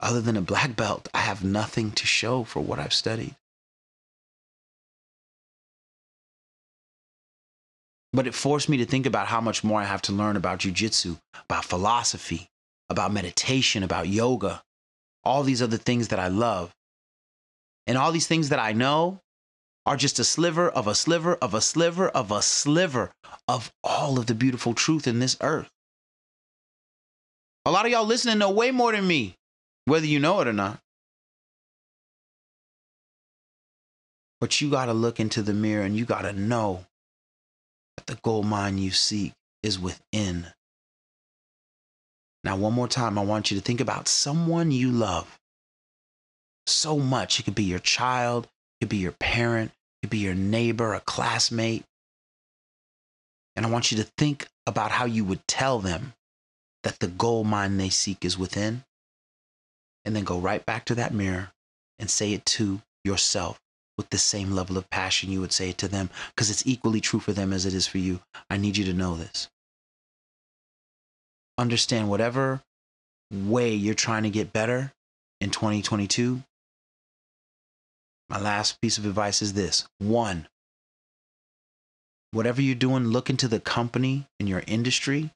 Other 0.00 0.20
than 0.20 0.36
a 0.36 0.42
black 0.42 0.76
belt, 0.76 1.08
I 1.14 1.18
have 1.18 1.44
nothing 1.44 1.92
to 1.92 2.06
show 2.06 2.44
for 2.44 2.60
what 2.60 2.78
I've 2.78 2.92
studied. 2.92 3.36
But 8.12 8.26
it 8.26 8.34
forced 8.34 8.68
me 8.68 8.76
to 8.76 8.86
think 8.86 9.06
about 9.06 9.28
how 9.28 9.40
much 9.40 9.64
more 9.64 9.80
I 9.80 9.84
have 9.84 10.02
to 10.02 10.12
learn 10.12 10.36
about 10.36 10.60
jujitsu, 10.60 11.18
about 11.48 11.64
philosophy, 11.64 12.48
about 12.88 13.12
meditation, 13.12 13.82
about 13.82 14.08
yoga, 14.08 14.62
all 15.24 15.42
these 15.42 15.62
other 15.62 15.78
things 15.78 16.08
that 16.08 16.20
I 16.20 16.28
love. 16.28 16.72
And 17.86 17.98
all 17.98 18.12
these 18.12 18.26
things 18.26 18.48
that 18.48 18.58
I 18.58 18.72
know 18.72 19.20
are 19.86 19.96
just 19.96 20.18
a 20.18 20.24
sliver 20.24 20.68
of 20.68 20.86
a 20.86 20.94
sliver 20.94 21.34
of 21.36 21.52
a 21.54 21.60
sliver 21.60 22.08
of 22.08 22.30
a 22.30 22.40
sliver 22.40 23.12
of 23.46 23.72
all 23.82 24.18
of 24.18 24.26
the 24.26 24.34
beautiful 24.34 24.74
truth 24.74 25.06
in 25.06 25.18
this 25.18 25.36
earth. 25.40 25.68
A 27.66 27.70
lot 27.70 27.86
of 27.86 27.92
y'all 27.92 28.04
listening 28.04 28.38
know 28.38 28.50
way 28.50 28.70
more 28.70 28.92
than 28.92 29.06
me, 29.06 29.36
whether 29.84 30.06
you 30.06 30.18
know 30.18 30.40
it 30.40 30.48
or 30.48 30.52
not. 30.52 30.80
But 34.40 34.60
you 34.60 34.70
got 34.70 34.86
to 34.86 34.92
look 34.92 35.20
into 35.20 35.42
the 35.42 35.54
mirror 35.54 35.84
and 35.84 35.96
you 35.96 36.04
got 36.04 36.22
to 36.22 36.32
know 36.32 36.84
that 37.96 38.06
the 38.06 38.18
gold 38.22 38.46
mine 38.46 38.78
you 38.78 38.90
seek 38.90 39.32
is 39.62 39.78
within. 39.78 40.48
Now, 42.42 42.56
one 42.56 42.74
more 42.74 42.88
time, 42.88 43.18
I 43.18 43.24
want 43.24 43.50
you 43.50 43.56
to 43.56 43.62
think 43.64 43.80
about 43.80 44.08
someone 44.08 44.70
you 44.70 44.90
love 44.90 45.38
so 46.66 46.98
much. 46.98 47.38
It 47.38 47.44
could 47.44 47.54
be 47.54 47.64
your 47.64 47.78
child, 47.78 48.44
it 48.44 48.84
could 48.84 48.90
be 48.90 48.98
your 48.98 49.12
parent, 49.12 49.70
it 49.70 50.06
could 50.06 50.10
be 50.10 50.18
your 50.18 50.34
neighbor, 50.34 50.94
a 50.94 51.00
classmate. 51.00 51.84
And 53.56 53.64
I 53.64 53.70
want 53.70 53.90
you 53.90 53.98
to 53.98 54.10
think 54.18 54.48
about 54.66 54.90
how 54.90 55.04
you 55.04 55.24
would 55.24 55.46
tell 55.46 55.78
them 55.78 56.14
that 56.82 56.98
the 56.98 57.06
gold 57.06 57.46
mine 57.46 57.76
they 57.76 57.88
seek 57.88 58.24
is 58.24 58.38
within. 58.38 58.84
And 60.04 60.14
then 60.14 60.24
go 60.24 60.38
right 60.38 60.64
back 60.64 60.84
to 60.86 60.94
that 60.96 61.14
mirror 61.14 61.52
and 61.98 62.10
say 62.10 62.32
it 62.32 62.44
to 62.44 62.82
yourself 63.04 63.58
with 63.96 64.10
the 64.10 64.18
same 64.18 64.52
level 64.52 64.76
of 64.76 64.90
passion 64.90 65.30
you 65.30 65.40
would 65.40 65.52
say 65.52 65.70
it 65.70 65.78
to 65.78 65.88
them 65.88 66.10
because 66.34 66.50
it's 66.50 66.66
equally 66.66 67.00
true 67.00 67.20
for 67.20 67.32
them 67.32 67.52
as 67.52 67.64
it 67.64 67.74
is 67.74 67.86
for 67.86 67.98
you. 67.98 68.20
I 68.50 68.56
need 68.56 68.76
you 68.76 68.84
to 68.86 68.92
know 68.92 69.14
this. 69.14 69.48
Understand 71.56 72.10
whatever 72.10 72.60
way 73.30 73.72
you're 73.74 73.94
trying 73.94 74.24
to 74.24 74.30
get 74.30 74.52
better 74.52 74.92
in 75.40 75.50
2022. 75.50 76.42
My 78.28 78.40
last 78.40 78.80
piece 78.80 78.98
of 78.98 79.04
advice 79.04 79.42
is 79.42 79.52
this 79.52 79.86
one, 79.98 80.48
whatever 82.32 82.62
you're 82.62 82.74
doing, 82.74 83.04
look 83.04 83.30
into 83.30 83.48
the 83.48 83.60
company 83.60 84.26
in 84.40 84.46
your 84.46 84.62
industry, 84.66 85.30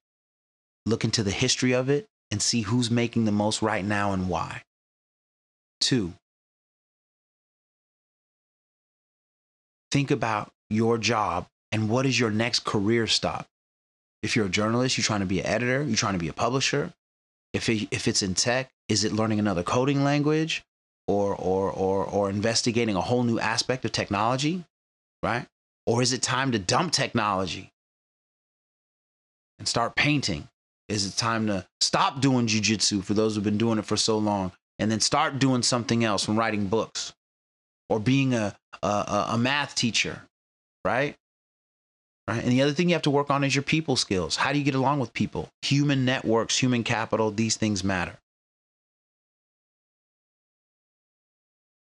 look 0.87 1.05
into 1.05 1.22
the 1.22 1.31
history 1.31 1.72
of 1.72 1.88
it, 1.88 2.07
and 2.31 2.42
see 2.42 2.62
who's 2.62 2.90
making 2.90 3.24
the 3.24 3.33
most 3.33 3.62
right 3.62 3.85
now 3.85 4.12
and 4.12 4.29
why. 4.29 4.62
Two, 5.81 6.14
think 9.90 10.11
about 10.11 10.51
your 10.70 10.98
job 10.98 11.46
and 11.73 11.88
what 11.88 12.06
is 12.06 12.19
your 12.19 12.31
next 12.31 12.65
career 12.65 13.06
stop. 13.06 13.46
If 14.23 14.35
you're 14.35 14.46
a 14.46 14.50
journalist, 14.50 14.98
you're 14.98 15.04
trying 15.04 15.21
to 15.21 15.27
be 15.27 15.40
an 15.40 15.46
editor, 15.46 15.83
you're 15.83 15.96
trying 15.96 16.15
to 16.15 16.19
be 16.19 16.29
a 16.29 16.33
publisher. 16.33 16.92
If, 17.52 17.69
it, 17.69 17.88
if 17.90 18.08
it's 18.08 18.23
in 18.23 18.35
tech, 18.35 18.71
is 18.88 19.04
it 19.04 19.12
learning 19.12 19.38
another 19.38 19.62
coding 19.62 20.02
language 20.04 20.65
or, 21.09 21.35
or, 21.35 21.71
or, 21.73 22.04
or 22.04 22.31
investigating 22.31 22.94
a 22.94 23.00
whole 23.00 23.25
new 23.25 23.40
aspect 23.40 23.85
of 23.85 23.92
technology, 23.92 24.65
right? 25.23 25.46
Or 25.87 26.02
is 26.02 26.13
it 26.13 26.23
time 26.23 26.52
to 26.52 26.59
dump 26.59 26.92
technology 26.92 27.73
and 29.59 29.67
start 29.67 29.96
painting? 29.96 30.48
Is 30.88 31.06
it 31.06 31.17
time 31.17 31.46
to 31.46 31.67
stop 31.81 32.21
doing 32.21 32.46
jujitsu 32.46 33.02
for 33.02 33.15
those 33.15 33.35
who've 33.35 33.44
been 33.44 33.59
doing 33.59 33.79
it 33.79 33.87
for 33.87 33.96
so 33.96 34.19
long 34.19 34.52
and 34.79 34.90
then 34.90 35.00
start 35.00 35.38
doing 35.38 35.63
something 35.63 36.04
else 36.04 36.25
from 36.25 36.38
writing 36.38 36.67
books 36.67 37.15
or 37.88 37.98
being 37.98 38.35
a, 38.35 38.54
a, 38.83 39.27
a 39.31 39.38
math 39.38 39.75
teacher, 39.75 40.23
right? 40.85 41.17
Right. 42.29 42.42
And 42.42 42.52
the 42.52 42.61
other 42.61 42.73
thing 42.73 42.90
you 42.90 42.94
have 42.94 43.02
to 43.02 43.11
work 43.11 43.31
on 43.31 43.42
is 43.42 43.54
your 43.54 43.63
people 43.63 43.96
skills. 43.96 44.37
How 44.37 44.52
do 44.52 44.59
you 44.59 44.65
get 44.65 44.75
along 44.75 45.00
with 45.00 45.15
people? 45.15 45.48
Human 45.63 46.04
networks, 46.04 46.59
human 46.59 46.85
capital, 46.85 47.31
these 47.31 47.56
things 47.56 47.83
matter. 47.83 48.19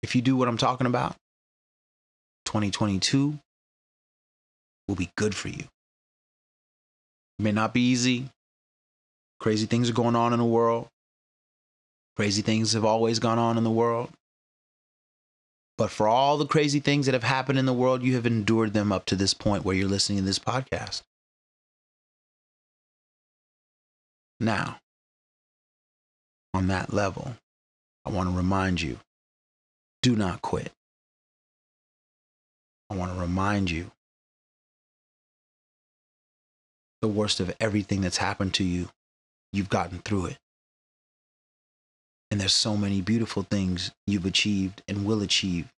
If 0.02 0.16
you 0.16 0.22
do 0.22 0.36
what 0.36 0.48
I'm 0.48 0.58
talking 0.58 0.88
about, 0.88 1.16
2022 2.46 3.40
will 4.88 4.96
be 4.96 5.12
good 5.18 5.36
for 5.36 5.50
you. 5.50 5.66
It 7.40 7.44
may 7.44 7.52
not 7.52 7.74
be 7.74 7.82
easy. 7.82 8.30
Crazy 9.40 9.66
things 9.66 9.90
are 9.90 9.94
going 9.94 10.16
on 10.16 10.34
in 10.34 10.40
the 10.40 10.46
world. 10.46 10.88
Crazy 12.16 12.42
things 12.42 12.74
have 12.74 12.86
always 12.86 13.20
gone 13.20 13.38
on 13.38 13.58
in 13.58 13.64
the 13.64 13.70
world. 13.70 14.10
But 15.78 15.92
for 15.92 16.08
all 16.08 16.38
the 16.38 16.48
crazy 16.48 16.80
things 16.80 17.06
that 17.06 17.14
have 17.14 17.24
happened 17.24 17.60
in 17.60 17.68
the 17.68 17.74
world, 17.74 18.02
you 18.02 18.16
have 18.16 18.26
endured 18.26 18.74
them 18.74 18.92
up 18.92 19.06
to 19.06 19.16
this 19.16 19.36
point 19.36 19.64
where 19.64 19.76
you're 19.76 19.88
listening 19.88 20.20
to 20.20 20.24
this 20.24 20.40
podcast. 20.40 21.04
Now, 24.40 24.80
on 26.54 26.68
that 26.68 26.92
level, 26.92 27.36
I 28.06 28.10
want 28.10 28.30
to 28.30 28.36
remind 28.36 28.82
you 28.82 28.98
do 30.02 30.16
not 30.16 30.42
quit. 30.42 30.72
I 32.90 32.96
want 32.96 33.14
to 33.14 33.20
remind 33.20 33.70
you 33.70 33.92
the 37.02 37.08
worst 37.08 37.40
of 37.40 37.56
everything 37.60 38.02
that's 38.02 38.18
happened 38.18 38.54
to 38.56 38.64
you, 38.64 38.90
you've 39.54 39.70
gotten 39.70 40.00
through 40.00 40.28
it. 40.28 40.38
And 42.32 42.42
there's 42.42 42.54
so 42.54 42.76
many 42.76 43.02
beautiful 43.02 43.44
things 43.44 43.92
you've 44.06 44.26
achieved 44.26 44.82
and 44.88 45.06
will 45.06 45.22
achieve. 45.22 45.72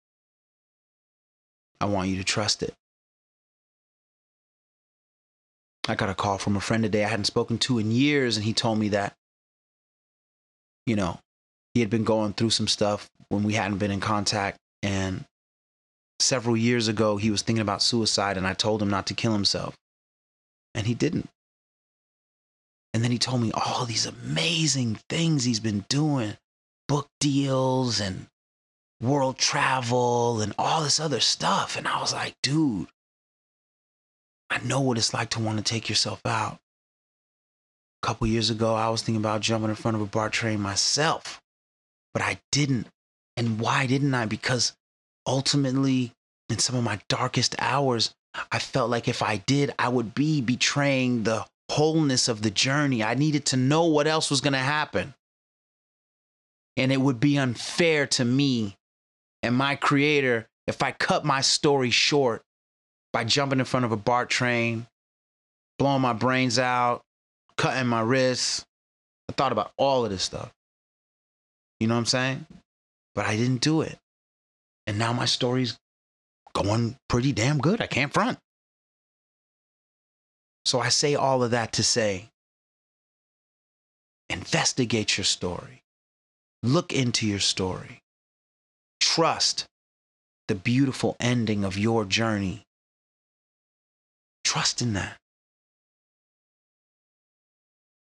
I 1.81 1.87
want 1.87 2.09
you 2.09 2.17
to 2.17 2.25
trust 2.25 2.63
it. 2.63 2.75
I 5.89 5.95
got 5.95 6.11
a 6.11 6.15
call 6.15 6.39
from 6.39 6.57
a 6.57 6.61
friend 6.61 6.83
today 6.83 7.05
I 7.05 7.09
hadn't 7.09 7.25
spoken 7.25 7.57
to 7.59 7.79
in 7.79 7.91
years, 7.91 8.37
and 8.37 8.45
he 8.45 8.53
told 8.53 8.79
me 8.79 8.91
that, 8.91 9.15
you 10.87 10.97
know, 10.97 11.19
he 11.79 11.81
had 11.81 11.91
been 11.91 12.03
going 12.03 12.33
through 12.33 12.51
some 12.51 12.67
stuff 12.67 13.09
when 13.29 13.45
we 13.45 13.53
hadn't 13.53 13.79
been 13.79 13.93
in 13.93 14.01
contact. 14.01 14.59
And 14.83 15.25
several 16.19 16.57
years 16.57 16.89
ago, 16.89 17.19
he 17.19 17.31
was 17.31 17.43
thinking 17.43 17.63
about 17.63 17.83
suicide, 17.83 18.37
and 18.37 18.49
I 18.49 18.55
told 18.55 18.83
him 18.83 18.91
not 18.91 19.07
to 19.07 19.15
kill 19.15 19.33
himself. 19.33 19.77
And 20.75 20.89
he 20.89 20.95
didn't. 20.95 21.29
And 22.93 23.05
then 23.05 23.13
he 23.13 23.19
told 23.19 23.43
me 23.43 23.53
all 23.55 23.85
these 23.85 24.07
amazing 24.07 24.99
things 25.09 25.45
he's 25.45 25.61
been 25.61 25.85
doing 25.89 26.37
book 26.89 27.07
deals 27.21 28.01
and 28.01 28.27
world 29.01 29.39
travel 29.39 30.41
and 30.41 30.53
all 30.59 30.83
this 30.83 30.99
other 30.99 31.21
stuff. 31.21 31.77
And 31.77 31.87
I 31.87 32.01
was 32.01 32.13
like, 32.13 32.35
dude, 32.43 32.89
I 34.51 34.59
know 34.65 34.81
what 34.81 34.99
it's 34.99 35.15
like 35.15 35.31
to 35.31 35.41
want 35.41 35.59
to 35.59 35.65
take 35.65 35.89
yourself 35.89 36.21
out. 36.27 36.59
A 38.03 38.07
couple 38.09 38.27
years 38.27 38.51
ago, 38.51 38.75
I 38.75 38.89
was 38.89 39.03
thinking 39.03 39.23
about 39.23 39.43
jumping 39.43 39.71
in 39.71 39.77
front 39.77 39.95
of 39.97 40.01
a 40.01 40.07
BART 40.07 40.33
train 40.33 40.61
myself, 40.61 41.41
but 42.19 42.27
I 42.27 42.41
didn't. 42.51 42.89
And 43.37 43.61
why 43.61 43.87
didn't 43.87 44.13
I? 44.13 44.27
Because 44.27 44.73
ultimately, 45.25 46.11
in 46.49 46.59
some 46.59 46.75
of 46.75 46.83
my 46.83 46.99
darkest 47.09 47.55
hours, 47.61 48.13
I 48.51 48.59
felt 48.59 48.91
like 48.91 49.07
if 49.07 49.23
I 49.23 49.37
did, 49.37 49.73
I 49.79 49.89
would 49.89 50.17
be 50.17 50.41
betraying 50.41 51.23
the 51.23 51.47
wholeness 51.71 52.27
of 52.27 52.43
the 52.43 52.51
journey. 52.51 53.05
I 53.05 53.15
needed 53.15 53.47
to 53.47 53.57
know 53.57 53.85
what 53.85 54.09
else 54.09 54.31
was 54.31 54.41
going 54.41 54.55
to 54.55 54.59
happen. 54.59 55.15
And 56.77 56.91
it 56.91 57.01
would 57.01 57.21
be 57.21 57.39
unfair 57.39 58.09
to 58.09 58.25
me 58.25 58.77
and 59.45 59.55
my 59.55 59.77
creator 59.77 60.49
if 60.67 60.83
I 60.83 60.91
cut 60.91 61.25
my 61.25 61.41
story 61.41 61.91
short 61.91 62.43
by 63.13 63.23
jumping 63.23 63.61
in 63.61 63.65
front 63.65 63.87
of 63.87 63.93
a 63.93 63.97
BART 63.97 64.29
train, 64.29 64.89
blowing 65.79 66.03
my 66.03 66.15
brains 66.15 66.59
out, 66.59 67.03
cutting 67.57 67.87
my 67.87 68.01
wrists. 68.01 68.65
I 69.29 69.35
thought 69.35 69.53
about 69.53 69.71
all 69.77 70.05
of 70.05 70.11
this 70.11 70.25
stuff. 70.25 70.53
You 71.81 71.87
know 71.87 71.95
what 71.95 72.01
I'm 72.01 72.07
saying? 72.07 72.47
But 73.15 73.27
I 73.27 73.37
didn't 73.37 73.61
do 73.61 73.83
it. 73.83 73.99
And 74.87 74.99
now 74.99 75.13
my 75.13 75.27
story's 75.27 75.77
going 76.55 76.97
pretty 77.09 77.33
damn 77.33 77.59
good. 77.59 77.81
I 77.81 77.87
can't 77.87 78.13
front. 78.13 78.39
So 80.65 80.81
I 80.81 80.89
say 80.89 81.15
all 81.15 81.43
of 81.43 81.53
that 81.53 81.73
to 81.75 81.83
say 81.83 82.29
investigate 84.31 85.17
your 85.17 85.25
story, 85.25 85.83
look 86.63 86.93
into 86.93 87.27
your 87.27 87.39
story, 87.39 88.01
trust 89.01 89.65
the 90.49 90.55
beautiful 90.55 91.17
ending 91.21 91.65
of 91.65 91.79
your 91.79 92.05
journey. 92.05 92.63
Trust 94.45 94.81
in 94.83 94.95
that. 94.95 95.17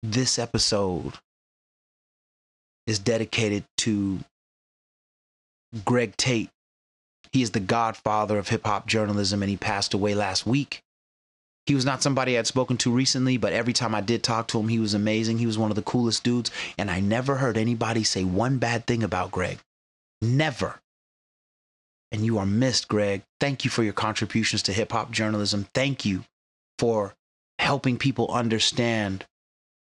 This 0.01 0.39
episode 0.39 1.13
is 2.87 2.99
dedicated 2.99 3.63
to 3.77 4.19
Greg 5.85 6.15
Tate. 6.17 6.49
He 7.31 7.41
is 7.41 7.51
the 7.51 7.59
godfather 7.59 8.37
of 8.37 8.47
hip 8.47 8.65
hop 8.65 8.87
journalism 8.87 9.43
and 9.43 9.49
he 9.49 9.57
passed 9.57 9.93
away 9.93 10.15
last 10.15 10.47
week. 10.47 10.81
He 11.65 11.75
was 11.75 11.85
not 11.85 12.01
somebody 12.01 12.37
I'd 12.37 12.47
spoken 12.47 12.77
to 12.77 12.91
recently, 12.91 13.35
but 13.35 13.51
every 13.51 13.73
time 13.73 13.93
I 13.93 13.99
did 13.99 14.23
talk 14.23 14.47
to 14.47 14.59
him, 14.59 14.69
he 14.69 14.79
was 14.79 14.93
amazing. 14.93 15.37
He 15.37 15.45
was 15.45 15.57
one 15.57 15.69
of 15.69 15.75
the 15.75 15.81
coolest 15.81 16.23
dudes. 16.23 16.49
And 16.77 16.89
I 16.89 17.01
never 17.01 17.35
heard 17.35 17.57
anybody 17.57 18.05
say 18.05 18.23
one 18.23 18.57
bad 18.57 18.87
thing 18.87 19.03
about 19.03 19.31
Greg. 19.31 19.59
Never. 20.21 20.79
And 22.13 22.23
you 22.25 22.37
are 22.37 22.45
missed, 22.45 22.87
Greg. 22.87 23.23
Thank 23.41 23.65
you 23.65 23.69
for 23.69 23.83
your 23.83 23.91
contributions 23.91 24.63
to 24.63 24.73
hip 24.73 24.93
hop 24.93 25.11
journalism. 25.11 25.67
Thank 25.73 26.05
you 26.05 26.23
for 26.79 27.15
helping 27.59 27.97
people 27.97 28.31
understand 28.31 29.25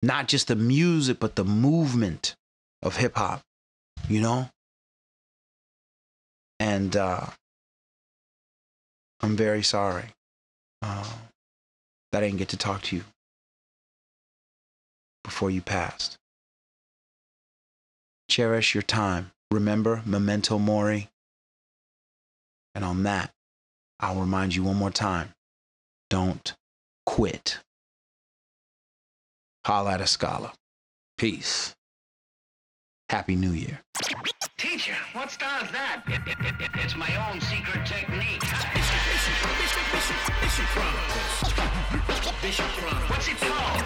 not 0.02 0.26
just 0.26 0.48
the 0.48 0.56
music, 0.56 1.20
but 1.20 1.36
the 1.36 1.44
movement 1.44 2.34
of 2.82 2.96
hip 2.96 3.16
hop, 3.16 3.42
you 4.08 4.20
know? 4.20 4.50
And 6.58 6.96
uh, 6.96 7.26
I'm 9.20 9.36
very 9.36 9.62
sorry 9.62 10.06
uh, 10.82 11.04
that 12.12 12.22
I 12.22 12.26
didn't 12.26 12.38
get 12.38 12.48
to 12.50 12.56
talk 12.56 12.82
to 12.82 12.96
you 12.96 13.04
before 15.22 15.50
you 15.50 15.60
passed. 15.60 16.16
Cherish 18.28 18.74
your 18.74 18.82
time. 18.82 19.32
Remember, 19.50 20.02
memento 20.04 20.58
mori. 20.58 21.08
And 22.74 22.84
on 22.84 23.04
that, 23.04 23.32
I'll 24.00 24.20
remind 24.20 24.54
you 24.54 24.64
one 24.64 24.76
more 24.76 24.90
time 24.90 25.32
don't 26.08 26.54
quit. 27.04 27.58
Holla 29.64 29.94
at 29.94 30.00
a 30.00 30.06
scholar. 30.06 30.52
Peace. 31.18 31.75
Happy 33.08 33.36
New 33.36 33.52
Year. 33.52 33.78
Teacher, 34.58 34.96
what 35.12 35.30
star's 35.30 35.70
that? 35.70 36.02
It, 36.08 36.20
it, 36.26 36.38
it, 36.42 36.54
it- 36.60 36.70
it's 36.82 36.96
my 36.96 37.06
own 37.30 37.40
secret 37.40 37.86
technique. 37.86 38.42
What's 38.42 38.58
it 43.28 43.38
called? 43.38 43.84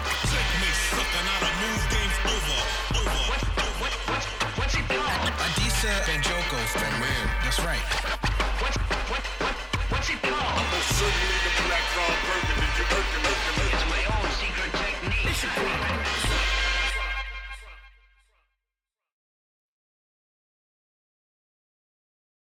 Move 1.61 1.83
game's 1.93 2.17
over. 2.25 2.59
Over. 2.97 3.21
What, 3.29 3.41
what, 3.77 3.93
what's, 4.09 4.25
what's 4.57 4.73
it 4.75 4.87
called? 4.89 5.29
Adisa 5.37 5.93
from 6.73 6.93
Real. 6.97 7.25
That's 7.45 7.59
right. 7.61 7.85
What, 8.57 8.73
what, 9.05 9.21
what, 9.37 9.55
what's 9.93 10.09
it 10.09 10.17
called? 10.21 10.65
Certainly 10.97 11.37
the 11.45 11.51
black 11.69 11.85
Ron 11.93 12.17
Burgundy, 12.25 12.69
you 12.73 12.85
Hercules. 12.89 13.69
It's 13.69 13.85
my 13.85 14.01
own 14.17 14.27
secret 14.41 14.71
technique. 14.81 16.30